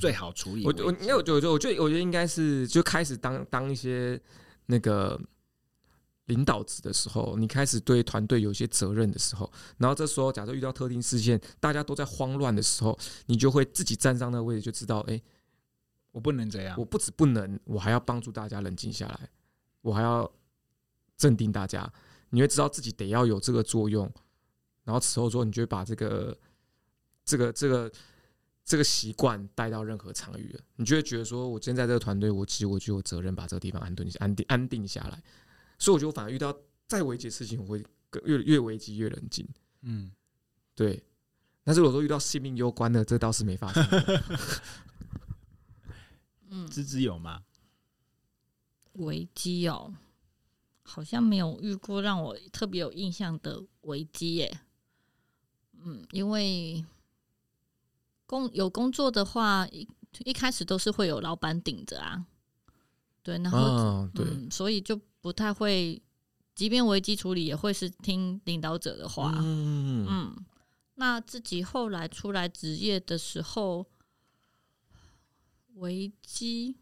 [0.01, 0.65] 最好处理。
[0.65, 4.21] 我我因为我觉得我觉得我觉得应该是就开始当当一些
[4.67, 5.21] 那个。
[6.27, 15.21] 领导职的时候，你开始对团队有一些责任的时候，然后这时候假设遇到特定事件，大家都在慌乱的时候，你就会自己站上那个位置，就知道，哎，
[16.11, 19.31] 我不能这样，我不止不能，我还要帮助大家冷静下来，
[19.83, 20.31] 我还要
[21.17, 21.93] 镇定大家，
[22.31, 24.13] 你会知道自己得要有这个作用，
[24.83, 26.37] 然后此后说，你就会把这个
[27.25, 27.93] 这个这个
[28.65, 35.23] 这个习惯带到任何场域了，你就会觉得说，我今天在这个团队，我其实我就有责任把这个地方安顿安定安定下来。
[35.79, 37.85] 所以我觉得，我反而遇到再危急的事情，我会
[38.25, 39.47] 越越危机越冷静。
[39.83, 40.11] 嗯，
[40.75, 41.03] 对。
[41.63, 43.85] 但是如果说遇到性命攸关的，这倒是没发生。
[46.49, 47.43] 嗯，芝芝有吗？
[48.95, 49.93] 危机哦，
[50.83, 54.61] 好像没有遇过让我特别有印象的危机耶。
[55.73, 56.85] 嗯，因为
[58.27, 59.87] 工有工作的话，一
[60.21, 62.25] 一开始都是会有老板顶着啊。
[63.23, 64.99] 对，然后、哦、对、嗯，所以就。
[65.27, 66.01] 不太会，
[66.55, 69.35] 即便危机处理也会是听领导者的话。
[69.43, 70.47] 嗯，嗯，
[70.95, 73.85] 那自己后来出来职业的时候，
[75.75, 76.77] 危机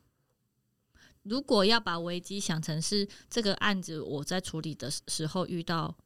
[1.23, 5.97] 如果要把危机想成是这个案子我在处理的时候遇到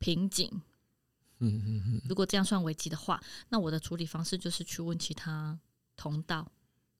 [0.00, 0.50] 瓶颈，
[1.38, 5.56] 嗯嗯嗯，如果这样算危机的话，那我的处理方式就是去问其他
[5.96, 6.50] 同道，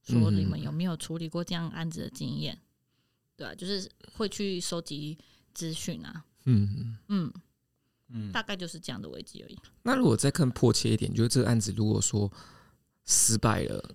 [0.04, 2.56] 说你们有没有处理过这样案子的经验。
[3.36, 5.18] 对啊，就是会去收集
[5.52, 7.32] 资讯啊，嗯嗯
[8.08, 9.58] 嗯，大概就是这样的危机而已。
[9.82, 12.30] 那如果再更迫切一点，就是这个案子如果说
[13.04, 13.94] 失败了，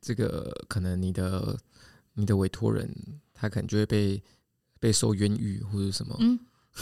[0.00, 1.58] 这个可能你的
[2.14, 2.92] 你的委托人
[3.32, 4.22] 他可能就会被
[4.80, 6.38] 被受冤狱或者什么，嗯，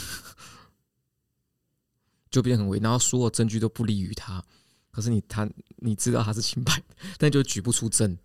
[2.31, 4.43] 就变很危，然后所有证据都不利于他。
[4.89, 6.81] 可是你他你知道他是清白，
[7.19, 8.17] 但就举不出证。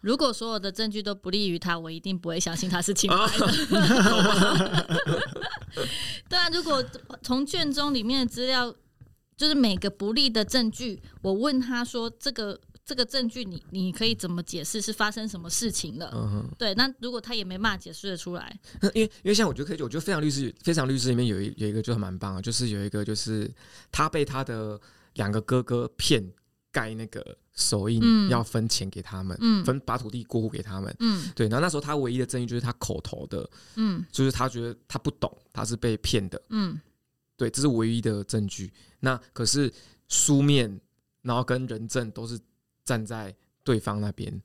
[0.00, 4.86] 如果所有的证据都不利于他，我一定不会相信他是清白的。
[6.28, 6.82] 对啊，如果
[7.22, 8.74] 从卷宗里面的资料，
[9.36, 14.80] 就是每个不利的证据，我问他说：“这个这个证据你，你你可以怎么解释？
[14.80, 16.50] 是发生什么事情了？”嗯哼。
[16.58, 18.58] 对，那如果他也没办法解释的出来，
[18.94, 23.50] 因为因为像我觉得可以，我觉得非常律师，非常律师里面有一有一个就蛮棒啊，就是有一个就是
[23.92, 24.80] 他被他的
[25.14, 26.22] 两个哥哥骗
[26.70, 27.36] 盖那个。
[27.52, 30.96] 手印要分钱给他们，嗯、分把土地过户给他们。
[31.00, 31.46] 嗯，对。
[31.46, 36.40] 然后那时候他唯一的证据就是他口头的，嗯，就是他觉得他不懂，他是被骗的。
[36.48, 36.80] 嗯，
[37.36, 38.72] 对，这是唯一的证据。
[38.98, 39.70] 那可是
[40.08, 40.80] 书面，
[41.20, 42.40] 然后跟人证都是
[42.82, 44.42] 站在对方那边。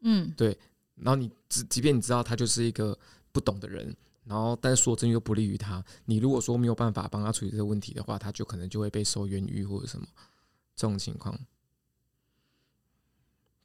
[0.00, 0.58] 嗯，对。
[0.96, 2.98] 然后你即即便你知道他就是一个
[3.30, 10.04] 不懂的人，然后但是说证据又不利于他，你如果说没有办法帮他处理这个问题的话，他就可能就会被收冤狱或者什么
[10.74, 11.38] 这种情况。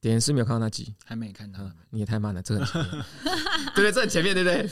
[0.09, 1.59] 点是没有看到那集，还没看到，
[1.91, 3.05] 你也太慢了，这很前面，
[3.75, 4.69] 对对，这很前面，对不对？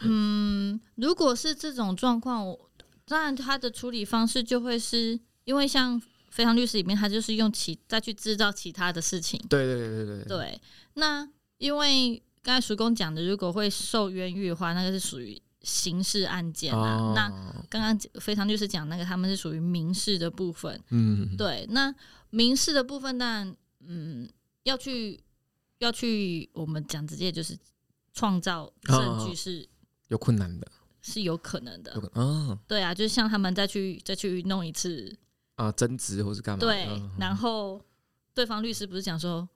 [0.00, 2.70] 嗯，如果是这种状况，我
[3.04, 6.00] 当然他的处理方式就会是因为像
[6.30, 9.38] 《非常律师》里面，他就是用其再去制造其他的事情。
[9.48, 10.24] 对对对对对。
[10.24, 10.60] 对，
[10.94, 16.96] 那因为刚才叔公讲的，如果会受冤狱的话，那个是属于刑事案件啊。
[16.96, 17.28] 哦、那
[17.68, 20.80] 刚刚《非常律师》讲那个，他们是属于民事的部分。
[20.88, 21.94] 嗯，对，那
[22.30, 24.26] 民事的部分，当然，嗯。
[24.64, 25.22] 要去，
[25.78, 27.56] 要去，我们讲直接就是
[28.12, 29.66] 创造证据是
[30.08, 30.66] 有困难的，
[31.02, 31.92] 是有可能的。
[32.14, 35.14] 哦，对啊，就是像他们再去再去弄一次
[35.56, 36.60] 啊，争执或是干嘛？
[36.60, 37.80] 对，然后
[38.32, 39.46] 对方律师不是讲说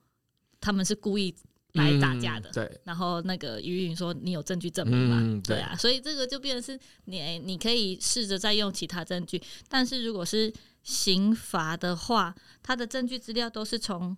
[0.61, 1.35] 他们是故意
[1.73, 2.79] 来打架的，对。
[2.83, 5.41] 然后那个于云说你有证据证明吗？
[5.43, 14.15] 对啊，所以这个就变成是你你可以试着再用其他证据，但是如果是刑罚的话，他的证据资料都是从。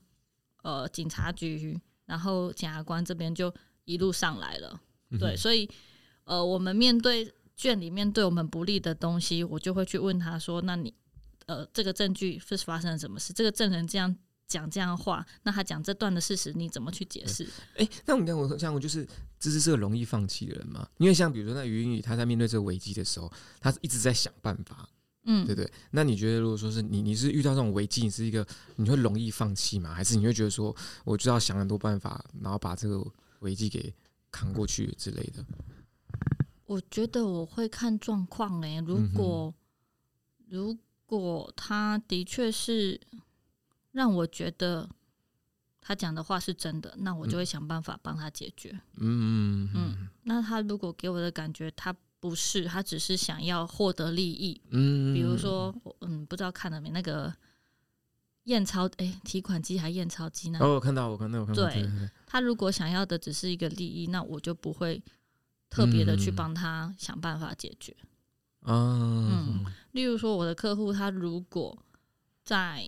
[0.62, 3.54] 呃，警察局，然后检察官这边就
[3.86, 5.70] 一路上来了，嗯、对，所以
[6.24, 10.94] 呃，我们面对卷里面对我们不利的东西，我就会去问他说：“那你
[11.48, 13.34] 呃，这个证据是发生了什么事？
[13.34, 14.16] 这个证人这样
[14.48, 17.48] 讲这样的话，那他讲这段的事实，你怎么去解释？”
[17.78, 19.06] 哎，那我跟我像我就是
[19.40, 24.88] 芝芝是个容易放弃的人嘛，因为像比如说那于云雨，他在面对这个危机的时候，他是一直在想办法。
[25.24, 25.72] 嗯，对对。
[25.92, 29.94] 那你觉得，如果说是你，你是遇到这种危机，你是一个你会容易放弃吗？
[29.94, 33.06] 还是你会觉得说，我就要想很多办法，然后把这个
[33.42, 33.94] 危机给
[34.32, 35.46] 扛过去之类的？
[36.66, 39.54] 我觉得我会看状况哎，如果、
[40.40, 43.00] 嗯、如果他的确是
[43.92, 44.90] 让我觉得
[45.82, 48.72] 他讲的话是真的，那我就会想办法帮他解决。
[48.98, 50.10] 嗯嗯嗯。
[50.24, 51.96] 那他如果给我的感觉，他。
[52.22, 54.62] 不是，他只是想要获得利益。
[54.70, 57.34] 嗯，比如说，嗯，不知道看了没那个
[58.44, 60.60] 验钞，哎、欸，提款机还验钞机呢？
[60.62, 61.64] 哦，我看到，我看到，我看到。
[61.68, 61.90] 对，
[62.28, 65.04] 他如果想要的只是一个利益，那我就不会
[65.68, 67.98] 特别的去帮他想办法解决。
[68.62, 71.76] 嗯，嗯，例如说，我的客户他如果
[72.44, 72.86] 在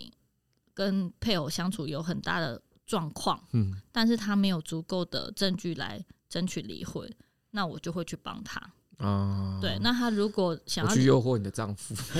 [0.75, 7.11] 跟配偶相处有很大的状况，嗯，但是他没有足够的证据来争取离婚，
[7.49, 8.61] 那我就会去帮他。
[8.99, 11.93] 哦，对，那他如果想要去诱惑你的丈夫，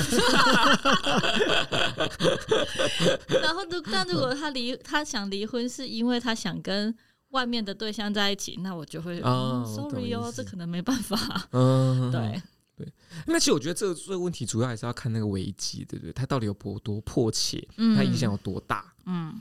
[3.41, 6.93] 然后，但如果他离他想离婚，是因为他想跟
[7.29, 11.47] 外面的对象在一起，那我就会哦，sorry 哦，这可能没办法。
[11.51, 12.41] 嗯，对
[12.75, 12.91] 对。
[13.27, 16.11] 那其实我觉得这个这个问题主要还是要看那个危机，对不对？
[16.11, 19.33] 它到底有多多迫切，它影响有多大，嗯，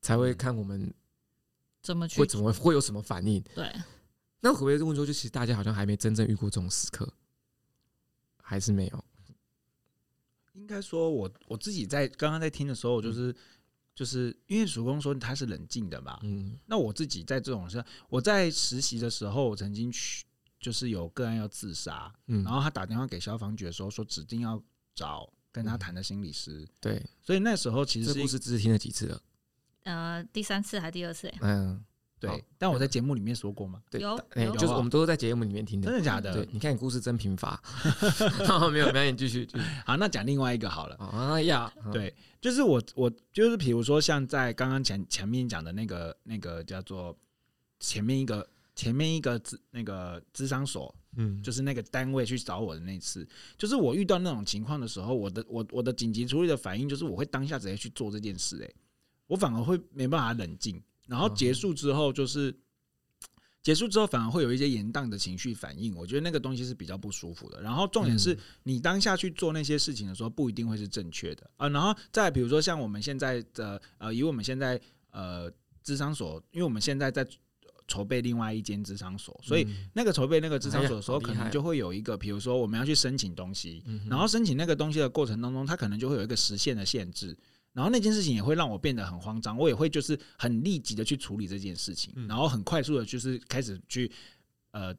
[0.00, 0.92] 才会看我们
[1.82, 3.42] 怎么去，会怎么会有什么反应？
[3.54, 3.70] 对。
[4.40, 5.04] 那会不会这么说？
[5.04, 7.12] 就其实大家好像还没真正遇过这种时刻，
[8.42, 9.04] 还是没有。
[10.54, 13.34] 应该说我我自己在刚刚在听的时候，我就是、嗯、
[13.94, 16.58] 就是因为曙光说他是冷静的嘛，嗯。
[16.66, 20.24] 那我自己在这种事，我在实习的时候，我曾经去
[20.60, 24.60] 就是有个案要自杀，嗯，然后他打电话给消防局的时候，说指定要
[24.94, 27.06] 找跟他谈的心理师，嗯、对。
[27.22, 29.22] 所以那时候其实是这故事只是听了几次了，
[29.84, 31.32] 呃，第三次还是第二次？
[31.40, 31.84] 嗯。
[32.20, 34.00] 对，但我在节目里面说过嘛，对，
[34.58, 36.32] 就是我们都是在节目里面听的，真的假的？
[36.34, 37.60] 对，你看你故事真贫乏，
[38.72, 39.48] 没有，没有，你继续。
[39.86, 40.96] 好，那讲另外一个好了。
[41.12, 47.16] 哎呀，对，就是我，我就是，比如说像在刚刚前前面讲的那个那个叫做
[47.78, 53.24] 前面一个前面一个咨那个智商所，嗯，就是那个单位去找我的那次，
[53.56, 58.68] 就是我遇到那种情况的时候，我的我我的紧急处理的反应就是我会当下直接去做这件事，哎，
[59.28, 60.82] 我反而会没办法冷静。
[61.08, 62.54] 然后结束之后，就是
[63.62, 67.60] 结束之后反而会有一些延宕的情绪反应，我觉得那个东西是比较不舒服的。
[67.60, 71.70] 然后重点是你当下去做那些事情的时候，不一定会是正确的啊、呃。
[71.70, 75.50] 然后再比如说像我们现在的呃，以我们现在呃，
[75.82, 77.26] 智商所，因为我们现在在
[77.86, 87.34] 筹备另外一间智商所，所以那个筹备那个智商所的时候，可能就会有一个，比如说我们要去申请东西，然后申请那个东西的过程当中，它可能就会有一个时限的限制。
[87.72, 94.10] 然后那件事情也会让我变得很慌张，我也会就是很立即的去处理这件事情，然后很快速的，就是开始去
[94.72, 94.94] 呃，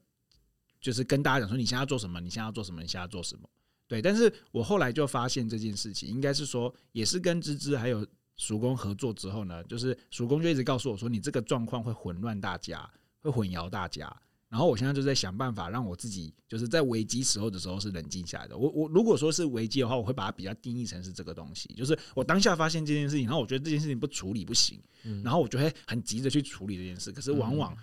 [0.80, 3.50] 就是跟大家讲说，你现在要做什么，你现在要做什么，你现在要做什么。
[3.88, 8.06] 对，但是我后来就发现这件事情，应该是说，也是跟芝芝还有
[8.38, 12.90] 叔公合作之后呢，就是叔公就一直告诉我说，你这个状况会混乱大家，
[13.22, 14.16] 会混淆大家。
[14.50, 18.58] 然后我现在就在想办法让我自己，就是在危机时候的时候是冷静下来的。
[18.58, 24.82] 我我如果说是危机的话，我会把它比较定义成是这个东西，就是我当下发现这件事情，然后我觉得这件事情不处理不行，
[25.24, 27.78] 然后我就会很急着去处理这件事，可是往往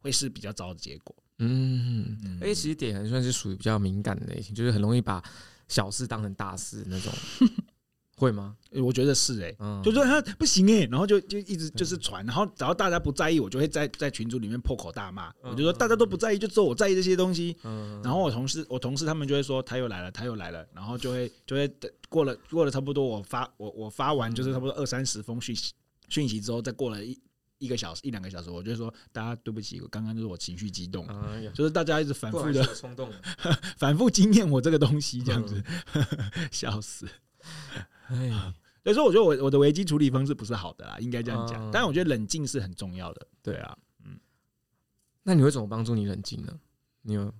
[0.00, 1.16] 会是比较糟的结果。
[1.38, 5.22] 嗯，嗯，而且其实点还算是属于比较敏感的类型，就是很容易把
[5.68, 7.12] 小事当成大事那种。
[8.18, 8.56] 会吗？
[8.72, 15.30] 我觉得是哎、欸，嗯、就说他不行哎、欸，然后就就一直就是传，然后只要大家不在意，我就会在在群组里面破口大骂。
[15.42, 17.56] 嗯、我就说大家都不在意，就只有我在意这些东西。
[17.62, 21.72] 嗯、然后我同事我同事他们就会说他又来了，他又来了，然后就会就会
[22.08, 25.72] 过了过了差不多我发我我发完就是差不多二三十封讯息
[26.08, 27.18] 讯息之后，再过了一
[27.58, 33.10] 一个小时一两个小时，我就说大家对不起，我刚刚就是我情绪激动，嗯、 就是大家一直反复的冲动，
[33.78, 35.62] 反复经验我这个东西这样子，
[35.94, 36.04] 嗯、
[36.52, 37.06] 笑死。
[38.14, 38.30] 哎，
[38.84, 41.70] 所以说我觉得我我的危机处理方式不是好的啦，应该这样讲。
[41.70, 43.26] 但是我觉得冷静是很重要的。
[43.42, 44.18] 对啊，嗯，
[45.22, 46.58] 那你会怎么帮助你冷静呢？
[47.02, 47.32] 你有？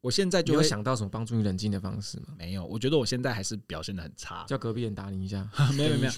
[0.00, 2.28] 我现在就有想到什么帮助你冷静的方式吗？
[2.38, 4.44] 没有，我觉得我现在还是表现的很差。
[4.46, 5.46] 叫隔壁人打你一下？
[5.76, 6.12] 没有没有，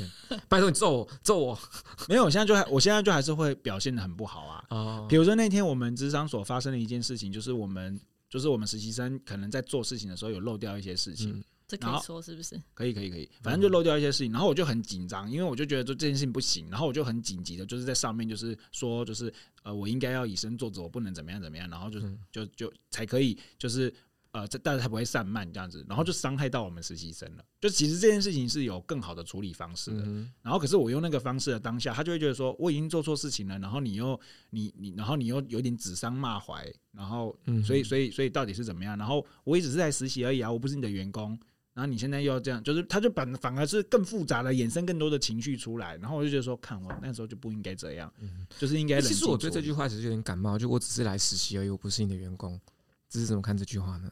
[0.50, 1.58] 拜托你揍我揍我。
[2.06, 4.64] 没有，我现在就还我现在就还是会表现的很不好啊。
[4.68, 11.42] 哦，比如说那天我们职场所发生的一件事情，就是我们就是我们实习生可能在做事情的时候有漏掉一些事情。
[11.70, 12.60] 这可以说是不是？
[12.74, 23.92] 可以可以可以，反正就漏掉一些事情，然后我就很紧张，因为我就觉得这这件事情不行，然后我就很紧急的，就是在上面就是说，就是呃，我应该要以身作则，我不能怎么样怎么样，然后就是就就才可以，就是
[24.32, 27.44] 呃，这但是他不会散漫这样子，然后就伤害到我们实习生了。
[27.60, 30.04] 就其实这件事情是有更好的处理方式的，
[30.40, 34.18] 然后可是我用那个方式的当下，他就会觉得说我已经做错事情了，然后你又
[34.50, 38.96] 你你，然后你又有点指桑骂槐，然后所以所以所以到底是怎么样？
[38.96, 41.38] 然后我也只是在实习而已啊，我不是你的员工。
[41.72, 45.96] 然后你现在又要这样，就是他就反反而是更复杂的，衍生更多的情绪出来。
[45.98, 49.00] 然后我就觉得说，看我那时候就不应该这样，嗯、就是应该。
[49.00, 52.60] 其实我对这句话其实有点感冒，就我只是来实习而已，我不是你的员工。
[53.08, 54.10] 这是怎么看这句话呢？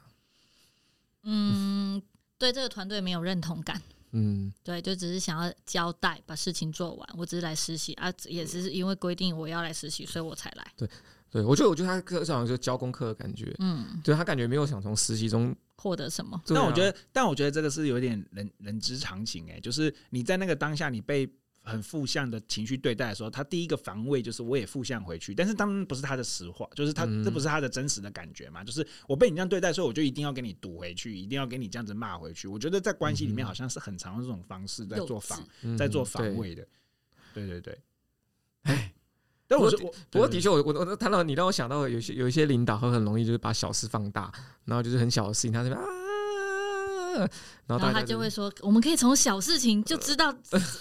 [1.24, 2.00] 嗯，
[2.38, 3.80] 对这个团队没有认同感。
[4.12, 7.08] 嗯，对，就只是想要交代把事情做完。
[7.16, 10.72] 我只是来实习啊，也只是因为规定我要来实习，所以我才来。
[10.76, 10.88] 对。
[11.30, 16.36] 对，我觉得，我觉得他课上就教功课的感觉，嗯，对他感觉没有想从实习中获得什么。
[16.36, 21.26] 啊、但我觉得，但我觉得这个是有点人人之常情哎、欸，就是你在那个当下，你被
[21.62, 32.48] 很负向的情绪对待的时候，他第一个防卫就是我也负向回去，但是当然不是他的实话，就是他、嗯、这不是他的真实的感觉嘛，就是我被你这样对待，所以我就一定要给你堵回去，一定要给你这样子骂回去。
[32.48, 36.66] 我觉得在关系里面好像是很常用这种方式在做防，嗯、在做防卫的，
[37.32, 37.78] 对对对，
[38.62, 38.92] 哎。
[39.48, 44.30] 但我我不过的确，我我我谈到你让我想到有些有一些领导会很容易就是把小事放大，
[44.66, 47.26] 然后就是很小的事情他这边啊，
[47.66, 50.32] 然后他就会说，我们可以从小事情就知道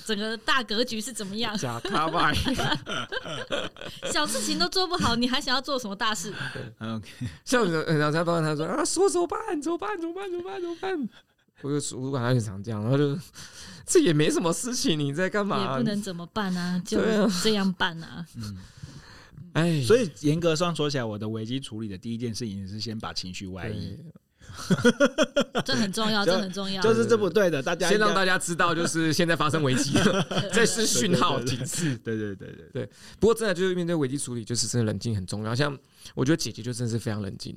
[0.06, 1.56] 整个大格局是怎么样。
[1.58, 2.36] 假卡拜，
[4.12, 6.34] 小事情都做不好，你还想要做什么大事
[6.80, 7.08] ？OK，
[7.46, 9.40] 像然后他帮他说啊，说怎么办？
[9.62, 9.98] 怎么办？
[10.00, 10.30] 怎么办？
[10.30, 10.62] 怎么办？
[10.62, 11.10] 怎么办？
[11.62, 13.18] 我就主管他就常这样，然后就。
[13.90, 15.62] 这也没什么事情，你在干嘛？
[15.62, 17.00] 也不能怎么办啊，就
[17.42, 18.26] 这样办啊。
[18.36, 18.58] 嗯，
[19.54, 23.98] 哎，所以严格上说起来，我的危机处理的第一件事情是先把情绪外溢，
[25.64, 27.64] 这很重要，这很重要，就是这不对的。
[27.64, 31.96] 大家先让大家知道，就是现在发生危机了，这是讯号警示。
[32.00, 32.90] 对对对对对。
[33.22, 35.56] 不过真的就是面对危机处理，就是真的冷静很重要。
[35.56, 35.78] 像
[36.14, 37.56] 我觉得姐姐就真的是非常冷静。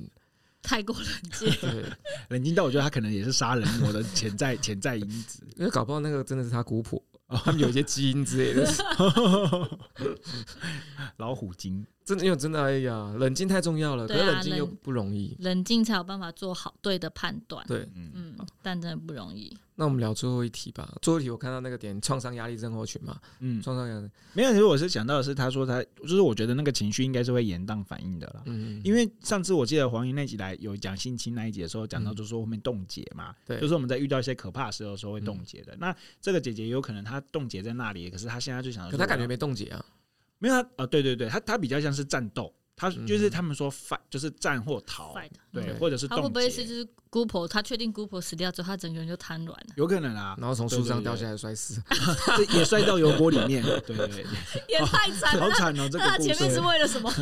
[0.61, 1.53] 太过冷静，
[2.29, 7.01] 冷静到我觉得他可能也是杀人魔的潜在潜在因子，因为搞不好那个真的是他姑婆，
[7.43, 8.67] 他们有一些基因之类的，
[11.17, 11.85] 老虎精。
[12.03, 14.07] 真的，因为真的，哎呀，冷静太重要了。
[14.07, 17.65] 可是冷静又不容易，冷静才有办法做好对的判断。
[17.67, 19.55] 对，嗯，但真的不容易。
[19.75, 20.95] 那我们聊最后一题吧。
[21.01, 24.09] 最后一题，我看到那个点，创伤压力症候群嘛，嗯，创伤压力。
[24.33, 28.43] 没有，其实我是想到的是，他说他就是我觉得那个情绪应该是会延宕反应的啦。
[28.45, 35.75] 嗯，因为上次我记得黄英那集来有讲性侵那一集的时候，讲到就是说后面冻结嘛，对，就是我们在遇到一些可怕的时候的时候会冻结的。
[35.79, 39.83] 那这个姐姐有可能她冻结在那里，可是她现在就想，可她感觉没冻结啊，
[40.41, 42.53] 没有啊，对对对，他他比较像是战斗。
[42.73, 45.13] 他就是他们说 fight 就是战或逃，
[45.51, 47.47] 对，或者是他会不会是就是姑婆？
[47.47, 50.35] 他确定姑婆死掉之后，他整个人就瘫软了，有可能啊。
[50.39, 51.79] 然后从树上掉下来摔死，
[52.57, 54.25] 也摔到油锅里面，对对对，
[54.67, 55.87] 也太惨了，好惨哦！
[55.91, 57.13] 这个前面是为了什么？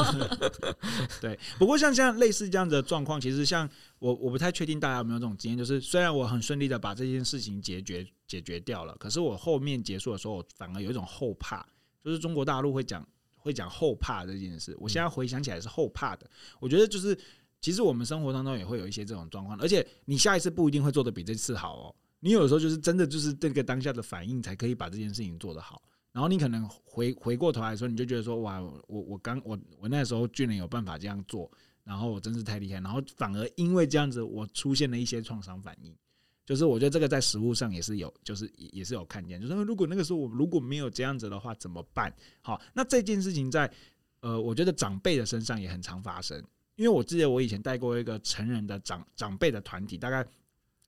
[1.19, 11.67] 对，不过像像类似这样的状况，其实像我我不太确定大家有没有这种经验，就是虽然我很顺利的把这件事情解决解决掉了，可是我后面结束的时候，我反而有一种后怕，
[12.09, 13.07] 就是中国大陆会讲。
[13.41, 16.29] 会讲后怕这件事，我现在回想起来是后怕的。
[16.59, 17.17] 我觉得就是，
[17.61, 21.95] 其实我们生活当中也会有一些这种状况，而且你下一次不一定会做的比这次好哦。
[22.19, 25.81] 你有时候就是真的就是这个当下的反应才可以把这件事情做得好。
[26.11, 31.49] 然后你可能回回过头来说，你就觉得说哇，我我刚我我那时候居然有办法这样做，
[31.85, 32.81] 然后我真是太厉害。
[32.81, 35.95] 然后反而因为这样子，我出现了一些创伤反应。
[36.49, 39.39] 就是我觉得这个在实物上也是有，就是也是有看见。
[39.39, 42.11] 就是如果那个时候我如果没有这样子的话，怎么办？
[42.41, 43.71] 好，那这件事情在
[44.21, 46.43] 呃，我觉得长辈的身上也很常发生。
[46.75, 50.25] 因为我记得我以前带过一个成人的长长辈的团体，大概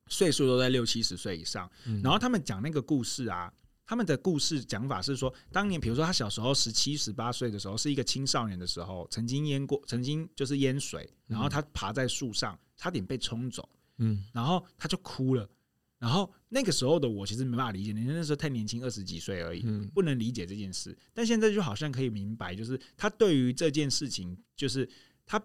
[0.07, 1.69] 岁数都在六七十岁以上。
[2.01, 3.53] 然后他们讲那个故事啊，
[3.85, 13.69] 他们的故事讲法是说，当年比如说他小时候十七十八岁的时候，是一个青少年的时候，曾经淹过，曾经就是淹水，然后他爬在树上，差点被冲走。
[14.03, 15.47] 嗯，然后他就哭了，
[15.99, 19.61] 然后那个时候的我其实没办法理解，因为那时候太年轻，二十几岁而已，
[19.93, 20.97] 不能理解这件事。
[21.13, 24.89] 但现在就好像可以明白，就是他对于这件事情，就是
[25.23, 25.39] 他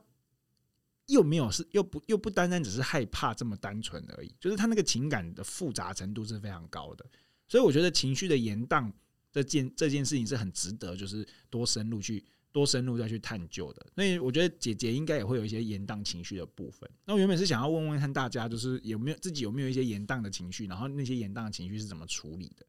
[1.08, 7.04] 又没有是又不又不单单只是害怕这么单纯而已，就是他那个情感的复杂程度是非常高的。
[7.46, 8.90] 所以我觉得情绪的延宕
[9.30, 12.24] 这件这件事情是很值得，就是多深入去。
[12.56, 16.88] 多深入再去探究的，那我觉得姐姐应该也会有一些延宕情绪的部分。
[17.04, 22.64] 那我原本是想要问问看大家，就是有没有自己有没有一些延宕的情绪，然后那些延宕的情绪是怎么处理的？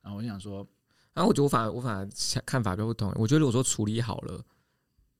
[0.00, 0.66] 然后我就想说，
[1.12, 2.08] 然后我觉得我反而我反
[2.46, 3.12] 看法比较不同。
[3.16, 4.42] 我觉得如果说处理好了，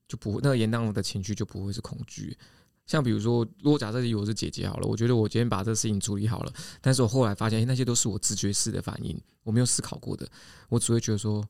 [0.07, 2.35] 就不那个延宕的情绪就不会是恐惧。
[2.87, 10.27] 像比如说，如果假设以我是姐姐好了，我觉得我今天把这事情处理好了，但是我后来发现那些都是我直觉式的反应，我没有思考过的，
[10.69, 11.47] 我只会觉得说，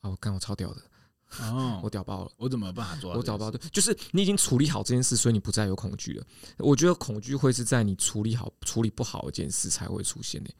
[0.00, 0.89] 啊，我干我超屌的。
[1.38, 2.30] 哦， 我屌爆了！
[2.36, 3.12] 我怎么办法做？
[3.12, 6.26] 我屌爆，对，就是你已经处理好这件事，所以你不再有恐惧了。
[6.58, 10.50] 我觉得恐惧会是在你处理好、处理不好一件事才会出现的。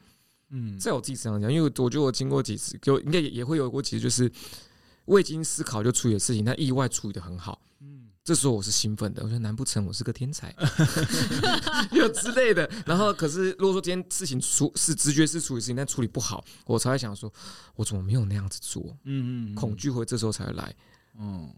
[0.51, 4.31] 嗯，在我自己身上讲，因为我觉得我经过几次，就应该也也会有过几次，就是
[5.07, 7.61] 未经思考就处理的事情，但意外处理的很好。
[8.31, 10.55] 这时候我是兴奋的，我觉得难不成我是个天才，
[11.91, 12.71] 又之类的。
[12.87, 17.33] 然后，可是如果说今天事情处是直觉是处理事情，但处理不好，我才会想说，
[17.75, 18.97] 我怎么没有那样子做？
[19.03, 20.73] 嗯嗯，恐惧会这时候才会来。
[21.19, 21.53] 嗯，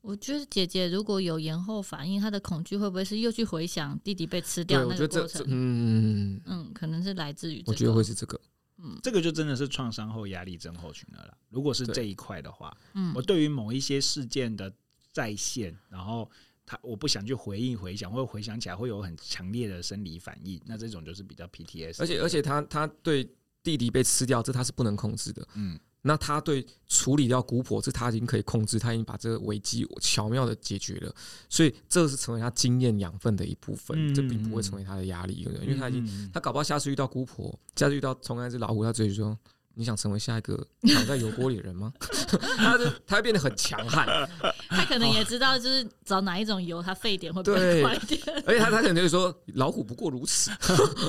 [0.00, 5.44] 我觉得姐姐如果有延后反应，她的恐惧会不会是又去回想弟弟被吃掉那个过程？
[5.48, 7.62] 嗯嗯，可能是来自于。
[7.66, 8.40] 我觉得会是这个。
[8.78, 11.36] 嗯，这个就真的是创伤后压力症候群了啦。
[11.50, 14.72] 如果是这一块的话，嗯，我对于某一些事件的。
[15.12, 16.30] 在线，然后
[16.64, 21.96] 他我不想去回应回想，或者回想起来会有很强烈的生理反应，那这种就是比较 PTS。
[22.00, 23.28] 而且而且他他对
[23.62, 25.46] 弟弟被吃掉，这他是不能控制的。
[25.54, 31.14] 嗯，那他对处理掉姑婆，这他已经可以控制，他已经把这个危机巧妙的解决了，
[31.48, 39.38] 所以这是成为他经验养分的一部分，这并不会成为他的压力，因为他已经他搞不好下次遇到姑婆，下次遇到同样一只老虎，他直接说。
[39.74, 41.94] 你想成为下一个躺在油锅里的人吗？
[42.58, 44.06] 他就他会变得很强悍，
[44.68, 48.20] 他可能也知道就是找哪一种油，他沸点会不会快一点。
[48.46, 50.50] 而且他他可能就会说老虎不过如此，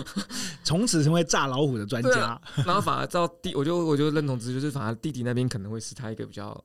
[0.64, 2.22] 从此成为炸老虎的专家。
[2.22, 6.64] 啊、然后反而到弟，我就我就认同之，就是反而弟弟那边可能会是他一个比较。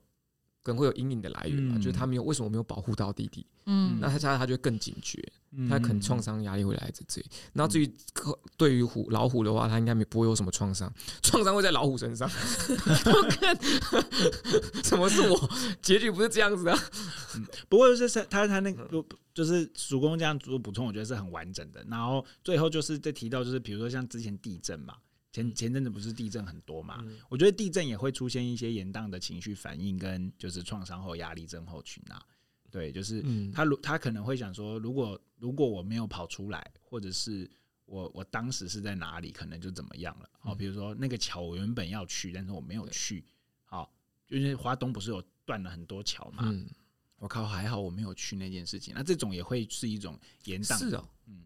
[0.66, 1.76] 可能会有阴影的来源嘛？
[1.76, 3.46] 嗯、就是他没有为什么没有保护到弟弟？
[3.66, 7.26] 嗯，那他加上他就会更警觉，嗯、他可能创伤压力会来自这里。
[7.52, 7.88] 然后至于
[8.56, 10.92] 对于虎老虎的话，他应该没不会有什么创伤，
[11.22, 12.28] 创伤会在老虎身上。
[13.06, 13.56] 我看，
[14.82, 15.50] 怎么是我？
[15.80, 16.76] 结局不是这样子的。
[17.36, 18.88] 嗯，不过就是他他那个
[19.32, 21.84] 就是主公这样做补充，我觉得是很完整的。
[21.88, 24.94] 然后最后就是在提到，就是比如说像之前地震嘛。
[25.36, 27.02] 前前阵子不是地震很多嘛？
[27.04, 32.18] 嗯、我觉得地震也会出现一些延宕的情绪反应，跟就是创伤后压力症候群啊。
[32.70, 33.22] 对，就是
[33.52, 37.48] 他如他可能会想说，如果如果我没有跑出来，或者是
[37.84, 40.30] 我我当时是在哪里，可能就怎么样了。
[40.38, 43.22] 好，比如说那个桥我原本要去，但是我没有去。
[43.66, 43.92] 好，
[44.26, 46.44] 就是华东不是有断了很多桥嘛？
[46.46, 46.66] 嗯、
[47.18, 48.94] 我靠，还好我没有去那件事情。
[48.96, 50.78] 那这种也会是一种延宕。
[50.78, 51.45] 是哦，嗯。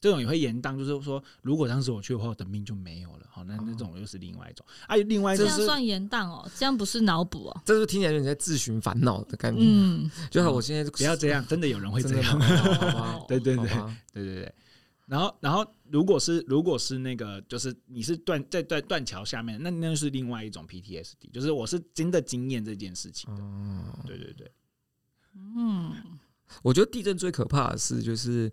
[0.00, 3.26] 这种也会延宕，就是说，如果当时我去的话，我的命就没有了。
[3.28, 4.64] 好，那那种又是另外一种。
[4.86, 7.62] 哎，另外一种这样算延宕哦，这样不是脑补哦。
[7.64, 9.60] 这是听起来有点在自寻烦恼的感觉。
[9.60, 12.38] 嗯，就好，我现在不要这样， 真的有人会这样。
[13.26, 13.66] 对对对
[14.12, 14.54] 对对对。
[15.06, 23.42] 然后然后，如果是如果是那个，就是你是断在断断桥下面，那那是另外一种 PTSD，就是我是真的经验这件事情的。
[24.06, 24.48] 对对对。
[25.34, 25.92] 嗯。
[26.62, 28.52] 我觉得地震最可怕的是就是。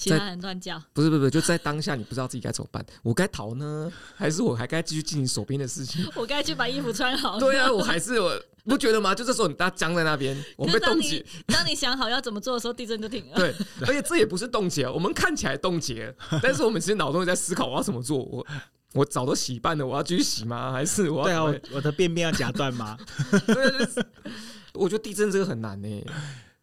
[0.00, 2.84] 其他人乱叫，不是不是不是，就在当下，你不知道自己该怎么办。
[3.02, 6.04] 我该逃呢， 还是我还该继续进行手边的事情？
[6.16, 7.38] 我该去把衣服穿好。
[7.38, 9.14] 对啊，我还是我不觉得吗？
[9.14, 11.24] 就这时候你大家僵在那边， 我们被冻结。
[11.46, 13.36] 当你想好要怎么做的时候，地震就停了。
[13.36, 18.18] 对，而且这也不是冻结，我们看起来冻结，但是我们其实脑中在思考我要怎么做。
[18.18, 18.46] 我
[18.94, 20.72] 我澡都洗半了，我要继续洗吗？
[20.72, 21.50] 还是我要？
[21.50, 22.96] 对啊，我的便便要夹断吗？
[24.72, 26.06] 我觉得地震这个很难呢、欸，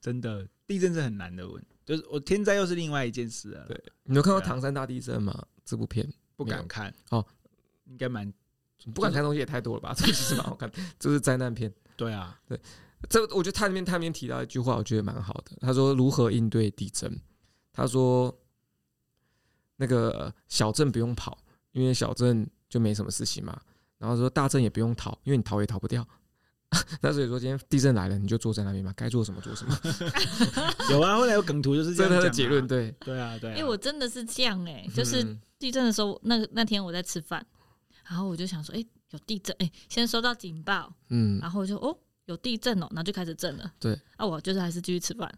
[0.02, 1.62] 真的，地震是很难的问。
[1.88, 3.66] 就是我天灾又是另外一件事了。
[3.66, 5.32] 对，你有看过唐山大地震吗？
[5.32, 7.26] 啊、这部片不敢看哦，
[7.86, 8.32] 应该蛮
[8.94, 9.94] 不敢看东西也太多了吧？
[9.98, 10.70] 这其实蛮好看，
[11.00, 11.74] 这是灾难片。
[11.96, 12.60] 对啊，对，
[13.10, 15.56] 这我觉得他里面他里面提到一句话，我觉得蛮好的。
[15.62, 17.18] 他说如何应对地震？
[17.72, 18.38] 他说
[19.78, 21.38] 那个小震不用跑，
[21.72, 23.58] 因为小震就没什么事情嘛。
[23.98, 26.06] 然后说大震也不用逃，因为你逃也逃不掉。
[27.01, 29.80] 那所以说，今天地震来了，你就坐在那边嘛，该做什么做什么。
[30.91, 32.68] 有啊，后来有梗图就是这样他的结论。
[32.68, 33.55] 对，对啊，对啊。
[33.55, 35.26] 因为我真的是这样哎、欸，就是
[35.57, 37.45] 地震的时候，那那天我在吃饭，
[38.05, 43.72] 然后我就想说，哎、欸，有地震，哎、欸，先收到警报，嗯，然后我就哦，有地震哦，然后就开始震了。
[43.80, 45.32] 对，啊，我就是还是继续吃饭。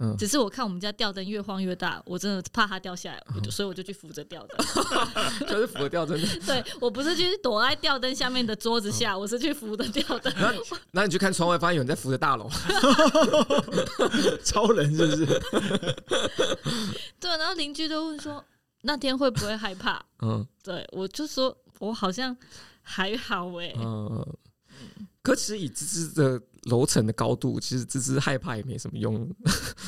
[0.00, 4.58] 嗯，只是我看我们家吊灯越晃越大，我真的怕它掉下来，我就所以我就去扶着吊灯，
[5.46, 6.20] 就是扶着吊灯。
[6.44, 10.32] 对，我不是去躲在吊灯下面的桌子下，我是去扶着吊灯。
[10.36, 12.50] 然后，然后你去看窗外，发现有人在扶着大楼，
[14.44, 15.26] 超人是不是？
[17.20, 18.44] 对，然后邻居都问说
[18.82, 20.04] 那天会不会害怕？
[20.22, 22.36] 嗯，对我就说我好像
[22.82, 23.76] 还好哎、欸。
[23.78, 24.26] 嗯。
[25.24, 29.26] 可其实以芝芝的楼层的高度，其实芝芝害怕也没什么用。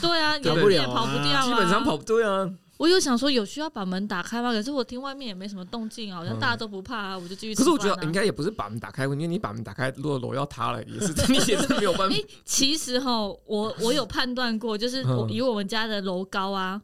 [0.01, 2.51] 对啊，跑不了，跑不掉，基本上跑不对啊。
[2.79, 4.51] 我有想说有需要把门打开吗？
[4.51, 7.57] 可是我听外面也没什么动静，好像大家都不怕啊，我就继续、啊。
[7.57, 12.17] 可是我觉得应该也不是把门打开，因为你把门打开，如果楼要塌了，也是 你也是没有办法。
[12.17, 16.81] 欸、其实哈，我我有判断过，就是我以我们家的楼高啊，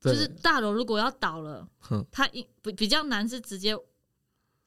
[0.00, 1.66] 就是大楼如果要倒了，
[2.10, 3.76] 它一比比较难是直接。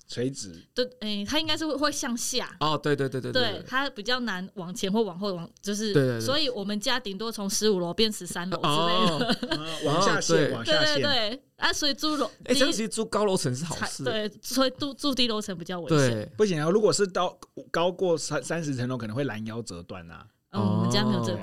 [0.07, 0.65] 垂直。
[0.73, 2.55] 对，诶、欸，它应该是会会向下。
[2.59, 17.37] 哦，对对对对对，对，它比较难往前或往后往，就是，对对对，所以我们家顶多从十五楼变十三楼之类的，哦、往下陷，往下陷，对对对，啊，所以住楼，哎、欸，其实住高楼层是好事，对，所以住住低楼层比较危险，不行啊，如果是到
[17.69, 20.25] 高过三三十层楼，可能会拦腰折断啊。
[20.51, 21.39] 嗯，我们家没有这个。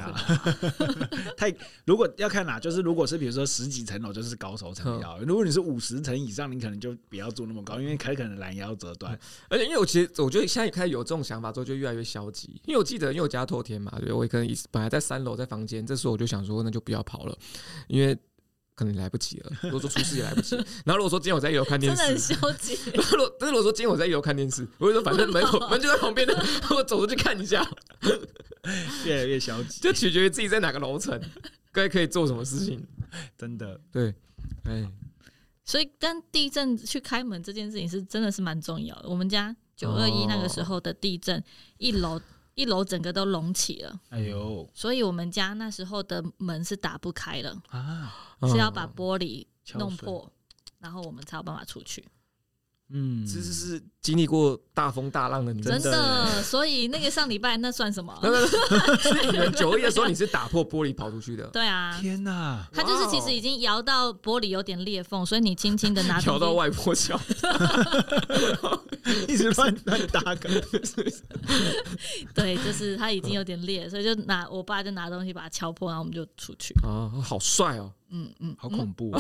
[1.37, 5.19] 太，如果要看哪，就是如果是比如说十几层楼，就是高手层比较。
[5.21, 9.19] 如果你是五十层以上，你可能就不要住那么高，因为还可能拦腰折断。
[9.49, 12.61] 而且，因为我其实我觉得现在开始有这种想法之后，就越来越消极。
[12.65, 17.37] 因为我记得，因为我家透天嘛，对，我可能本来在三楼在房间，这时候我就想说，那就不要跑了，
[17.89, 18.19] 因为。
[18.77, 19.53] 可能来不及了。
[19.63, 20.57] 如果说出事也来不及。
[20.85, 22.77] 然后如果说今天我在一楼看电视，真的很消极。
[22.93, 26.35] 如果但是如果说今天我在一楼看电视，我就说反正门口门就在旁边的，
[26.71, 27.65] 我走出去看一下。
[29.05, 31.21] 越来越消极，就取决于自己在哪个楼层，
[31.73, 32.87] 该可以做什么事情。
[33.37, 34.15] 真的，对，
[34.65, 34.91] 哎，
[35.65, 39.09] 所以跟地震去开门这件事情是真的是蛮重要的。
[39.09, 41.43] 我们家九二一那个时候的地震，
[41.79, 42.21] 一楼。
[42.55, 44.71] 一楼整个都隆起了，哎呦！
[44.73, 49.45] 所以我们家那时候的门是打不开了啊，是要把玻璃
[49.75, 50.31] 弄破，
[50.79, 52.05] 然后我们才有办法出去。
[52.91, 56.43] 嗯，其实是经历过大风大浪的女人，真的。
[56.43, 58.15] 所以那个上礼拜那算什么？
[59.01, 61.45] 所以你们九二一的时候，你是打破玻璃跑出去的？
[61.47, 61.99] 对啊！
[62.01, 62.65] 天哪！
[62.73, 67.19] 他就是其实已经摇到玻璃有点裂缝，所以你轻轻的拿摇到外婆桥，
[69.27, 70.53] 一直乱乱打梗。
[72.35, 76.75] 对，就是他已经有点裂，所以就拿我爸就拿东西把它敲破，然后我们就出去。
[76.83, 77.91] 啊，好帅哦！
[78.11, 79.11] 嗯嗯，好恐怖。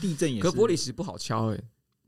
[0.00, 1.60] 地震也是，可玻璃石不好敲哎。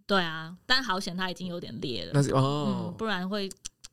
[0.06, 3.50] 对啊，但好险它已经有点裂了，那是哦、嗯，不然会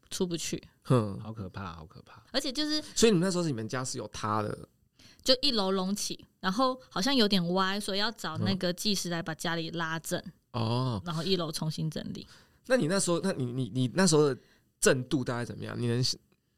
[0.10, 0.62] 出不去。
[0.84, 2.22] 哼，好可怕，好可怕。
[2.32, 4.68] 而且就是，所以你们那时候是你们家是有塌的，
[5.24, 10.22] 就一楼隆起，然后好像有点歪，所以要找那个技师来把家里拉正。
[10.54, 12.28] 哦，然后一楼重新整理。
[12.68, 14.42] 那你那时候，那你你你那时候的
[14.80, 15.80] 震度大概怎么样？
[15.80, 16.04] 你能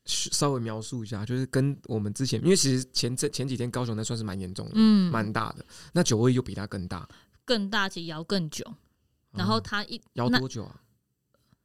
[0.06, 1.24] 稍微描述一下？
[1.26, 5.66] 就是跟我们之前，因为其实前这前几天高雄那算是蛮严重的，嗯，蛮大的。
[5.94, 7.08] 那九二一又比它更大，
[7.46, 8.66] 更大，且摇更久。
[9.34, 10.80] 然后他一摇多久啊？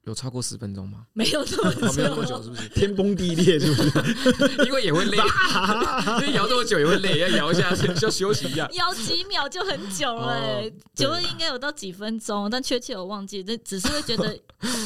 [0.09, 1.07] 有超过十分钟吗？
[1.13, 2.69] 没有这么久，没有那么久，是不是？
[2.71, 4.65] 天崩地裂，是不是？
[4.65, 5.19] 因为也会累，
[6.21, 8.67] 因为摇这么久也会累，要摇一下，需 要休息一下。
[8.73, 14.39] 摇几秒就很久了，欸，九二应该有到几分钟，但确切我忘记，这只是会觉得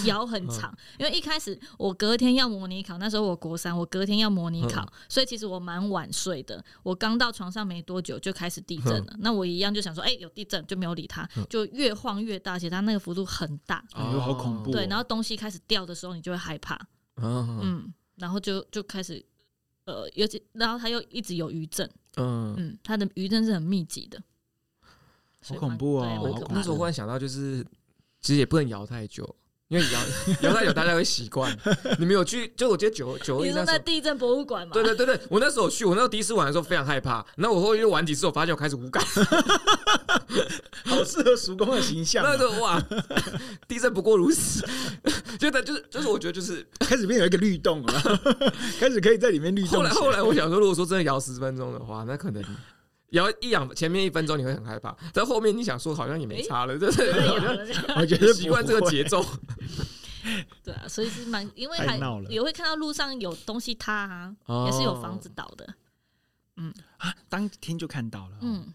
[0.06, 0.76] 摇很长。
[0.98, 6.62] 因为一开始我隔天要模拟考，那时候我国三，我隔天要模拟考，所以其实我蛮晚睡的。
[6.82, 14.72] 我刚到床上没多久就开始地震了，那我一样就想说，哎，有地震就没有理他，就越晃越大，而且他那个幅度很大，哦，好恐怖。
[14.72, 15.04] 对，然后。
[15.12, 16.78] 东西开始掉的时候，你就会害怕，
[17.16, 19.22] 嗯，然后就就开始
[19.84, 21.86] 呃，尤其然后他又一直有余震，
[22.16, 24.22] 嗯嗯，他的余震是很密集的，
[25.42, 26.18] 好恐怖哦！
[26.22, 27.62] 我那时候忽然想到，就是
[28.22, 29.36] 其实也不能摇太久。
[29.72, 30.00] 因为摇
[30.42, 31.50] 摇太久，大家会习惯。
[31.98, 32.52] 你们有去？
[32.54, 34.74] 就我记得九九二一那时候在地震博物馆嘛？
[34.74, 37.24] 对对对对，我那时候去，我那时候第一次玩的时候非常害怕。
[37.36, 39.02] 那我后来又玩几次，我发现我开始无感，
[40.84, 42.22] 好适合叔公的形象。
[42.22, 42.78] 那个哇，
[43.66, 44.62] 地震不过如此。
[45.38, 48.20] 觉得就是就是，我觉得就是开始变有一个律动了，
[48.78, 49.78] 开始可以在里面律动。
[49.78, 52.44] 后来后来，我想说，如果说真的摇十分钟的话，那可能。
[53.12, 57.10] 摇一两，前面一分钟你会很害怕，在后面你想说好像也没差了，对不对？
[57.96, 59.24] 我觉得习惯这个节奏。
[60.62, 61.98] 对啊，所以是蛮，因为还
[62.28, 63.92] 也会看到路上有东西塌
[64.46, 65.74] 啊，也是有房子倒的。
[66.56, 68.36] 嗯啊，当天就看到了。
[68.40, 68.72] 嗯，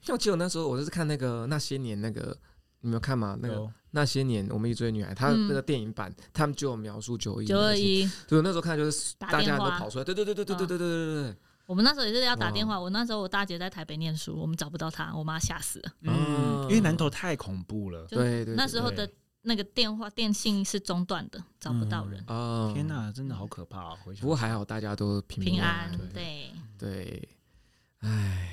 [0.00, 2.36] 像我记得那时候，我就是看那个那些年那个，
[2.80, 3.38] 你没有看吗？
[3.40, 7.46] 那个那些年我们一追女孩，她那个电影版，他们就有描述九一。
[7.46, 11.36] 九二一，对，那时候看就是大家都跑出来，对对对对对对对对对对。
[11.72, 12.78] 我们那时候也是要打电话。
[12.78, 15.92] 我那时候我大姐在台北念书，我们找不到她，我妈吓死了。
[16.02, 18.04] 嗯，因为南投太恐怖了。
[18.10, 18.54] 对对。
[18.54, 19.10] 那时候的
[19.40, 22.22] 那个电话电信是中断的，找不到人。
[22.28, 23.96] 哦，天哪，真的好可怕。
[24.20, 25.90] 不过还好，大家都平平安。
[26.12, 27.26] 对对。
[28.00, 28.50] 哎，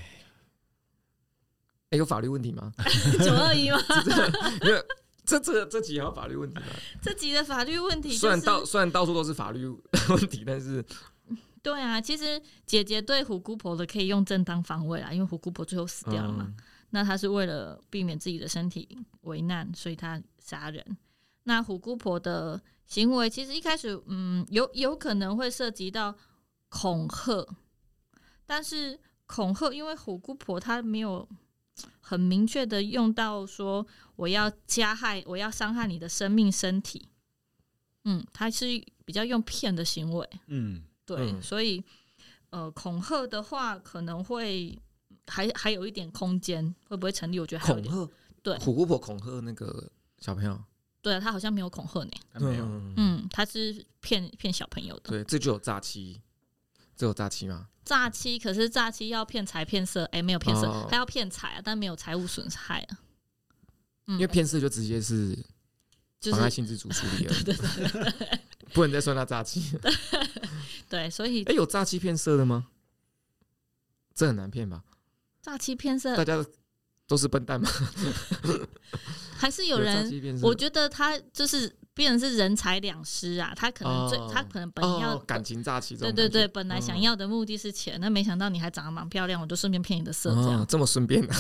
[1.89, 2.72] 哎，有法律问题吗？
[3.22, 3.78] 九二一吗？
[4.63, 4.82] 因为
[5.26, 6.67] 这这这集还有法律问题吗？
[7.01, 9.67] 这集的法律问题，虽然到虽然到处都是法律
[10.07, 10.86] 问题，但是。
[11.62, 16.45] 对啊，其实姐姐对虎姑婆的可以用正当防卫啦，因为虎姑婆最后死掉了嘛。
[16.47, 16.57] 嗯、
[16.91, 20.97] 那她是为了避免自己的身体为难，所以她杀人。
[21.43, 26.16] 那虎姑婆的行为其实一开始，嗯，有有可能会涉及到
[26.70, 27.45] 恐吓，
[28.45, 31.28] 但是恐吓，因为虎姑婆她没有
[31.99, 33.86] 很明确的用到说
[34.16, 37.10] 我要加害，我要伤害你的生命身体。
[38.05, 38.66] 嗯，她是
[39.03, 40.30] 比较用骗的行为。
[40.47, 40.84] 嗯。
[41.16, 41.84] 对，嗯、所以，
[42.49, 44.78] 呃，恐吓的话可能会
[45.28, 47.39] 还还有一点空间，会不会成立？
[47.39, 48.10] 我觉得还恐吓。
[48.41, 50.60] 对，虎姑婆恐吓那个小朋友。
[51.01, 52.12] 对啊，他好像没有恐吓你。
[52.34, 52.66] 没有。
[52.97, 55.10] 嗯，他是骗骗小朋友的。
[55.10, 56.22] 对，这就有诈欺，
[56.95, 57.68] 这有诈欺吗？
[57.86, 62.99] 诈欺，可是诈欺要骗财骗色，哎，没有骗色，他、哦、要骗财啊，但没有财务损害啊。
[64.07, 65.38] 嗯、因为骗色就直接是
[66.32, 67.34] 妨害性自主处理了。
[68.74, 69.62] 不能再算他诈欺。
[70.90, 72.68] 对，所以哎、欸，有诈欺骗色的吗？
[74.14, 74.84] 这很难骗吧？
[75.42, 76.44] 诈欺骗色，大家
[77.08, 77.70] 都是笨蛋吗？
[79.38, 80.38] 还是有人？
[80.42, 83.54] 我觉得他就是变成是人财两失啊！
[83.56, 91.36] 他可能最，哦、他可能本要、哦、感情诈欺，对对对，本来想要的目的是钱，那、哦、没想到你还长得蛮漂亮，我就顺便骗你的色，这样、哦、这么顺便、啊，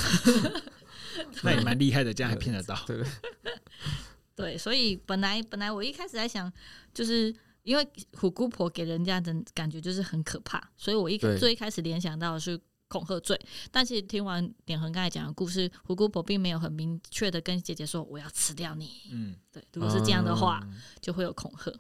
[1.43, 3.11] 那也蛮厉害的，这样还骗得到，对不对？
[4.33, 6.49] 对，所以本来本来我一开始在想，
[6.93, 7.35] 就是
[7.69, 13.39] 因为虎姑婆给人家的感觉就是很可怕，所以我一对最一开始联想到的是恐吓罪。
[13.69, 18.89] 但其实听完点恒刚才讲的故事，虎姑婆并没有很明确的跟姐姐说我要吃掉你。
[19.11, 21.71] 嗯，对，如果是这样的话，嗯、就会有恐吓。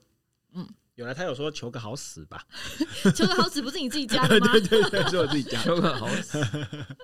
[0.53, 2.45] 嗯，原来他有说求个好死吧？
[3.15, 4.51] 求个好死不是你自己加的吗？
[4.53, 5.65] 对对对，是我自己加的。
[5.65, 6.39] 求个好死。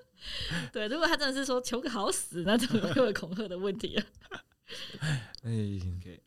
[0.72, 4.06] 对，如果他真的是说求个好死，那怎么会有恐吓的问题啊？
[5.42, 5.52] 哎
[5.98, 6.22] ，OK，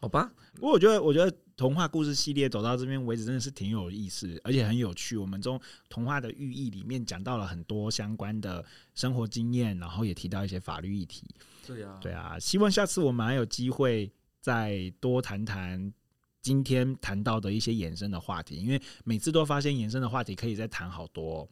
[0.00, 0.32] 好吧。
[0.54, 5.16] 不过我觉得，我觉得童话故事系列走到这边为止，真的是挺有意思，而且很有趣。
[5.16, 11.24] 我们从童话的寓意里面讲到了很多相关的生活经验，然后也提到一些法律议题。
[11.66, 12.38] 对啊，对啊。
[12.38, 15.92] 希望下次我们还有机会再多谈谈
[16.40, 21.46] 今天谈到的一些衍生的话题，因为每次都发现衍生的话题可以再谈好多。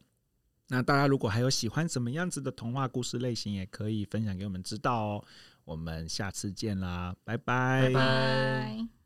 [0.71, 5.25] 那大家如果还有喜欢什么样子的童话故事类型，也可以分享给我们知道哦。
[5.69, 8.98] 我们下次见啦，拜拜。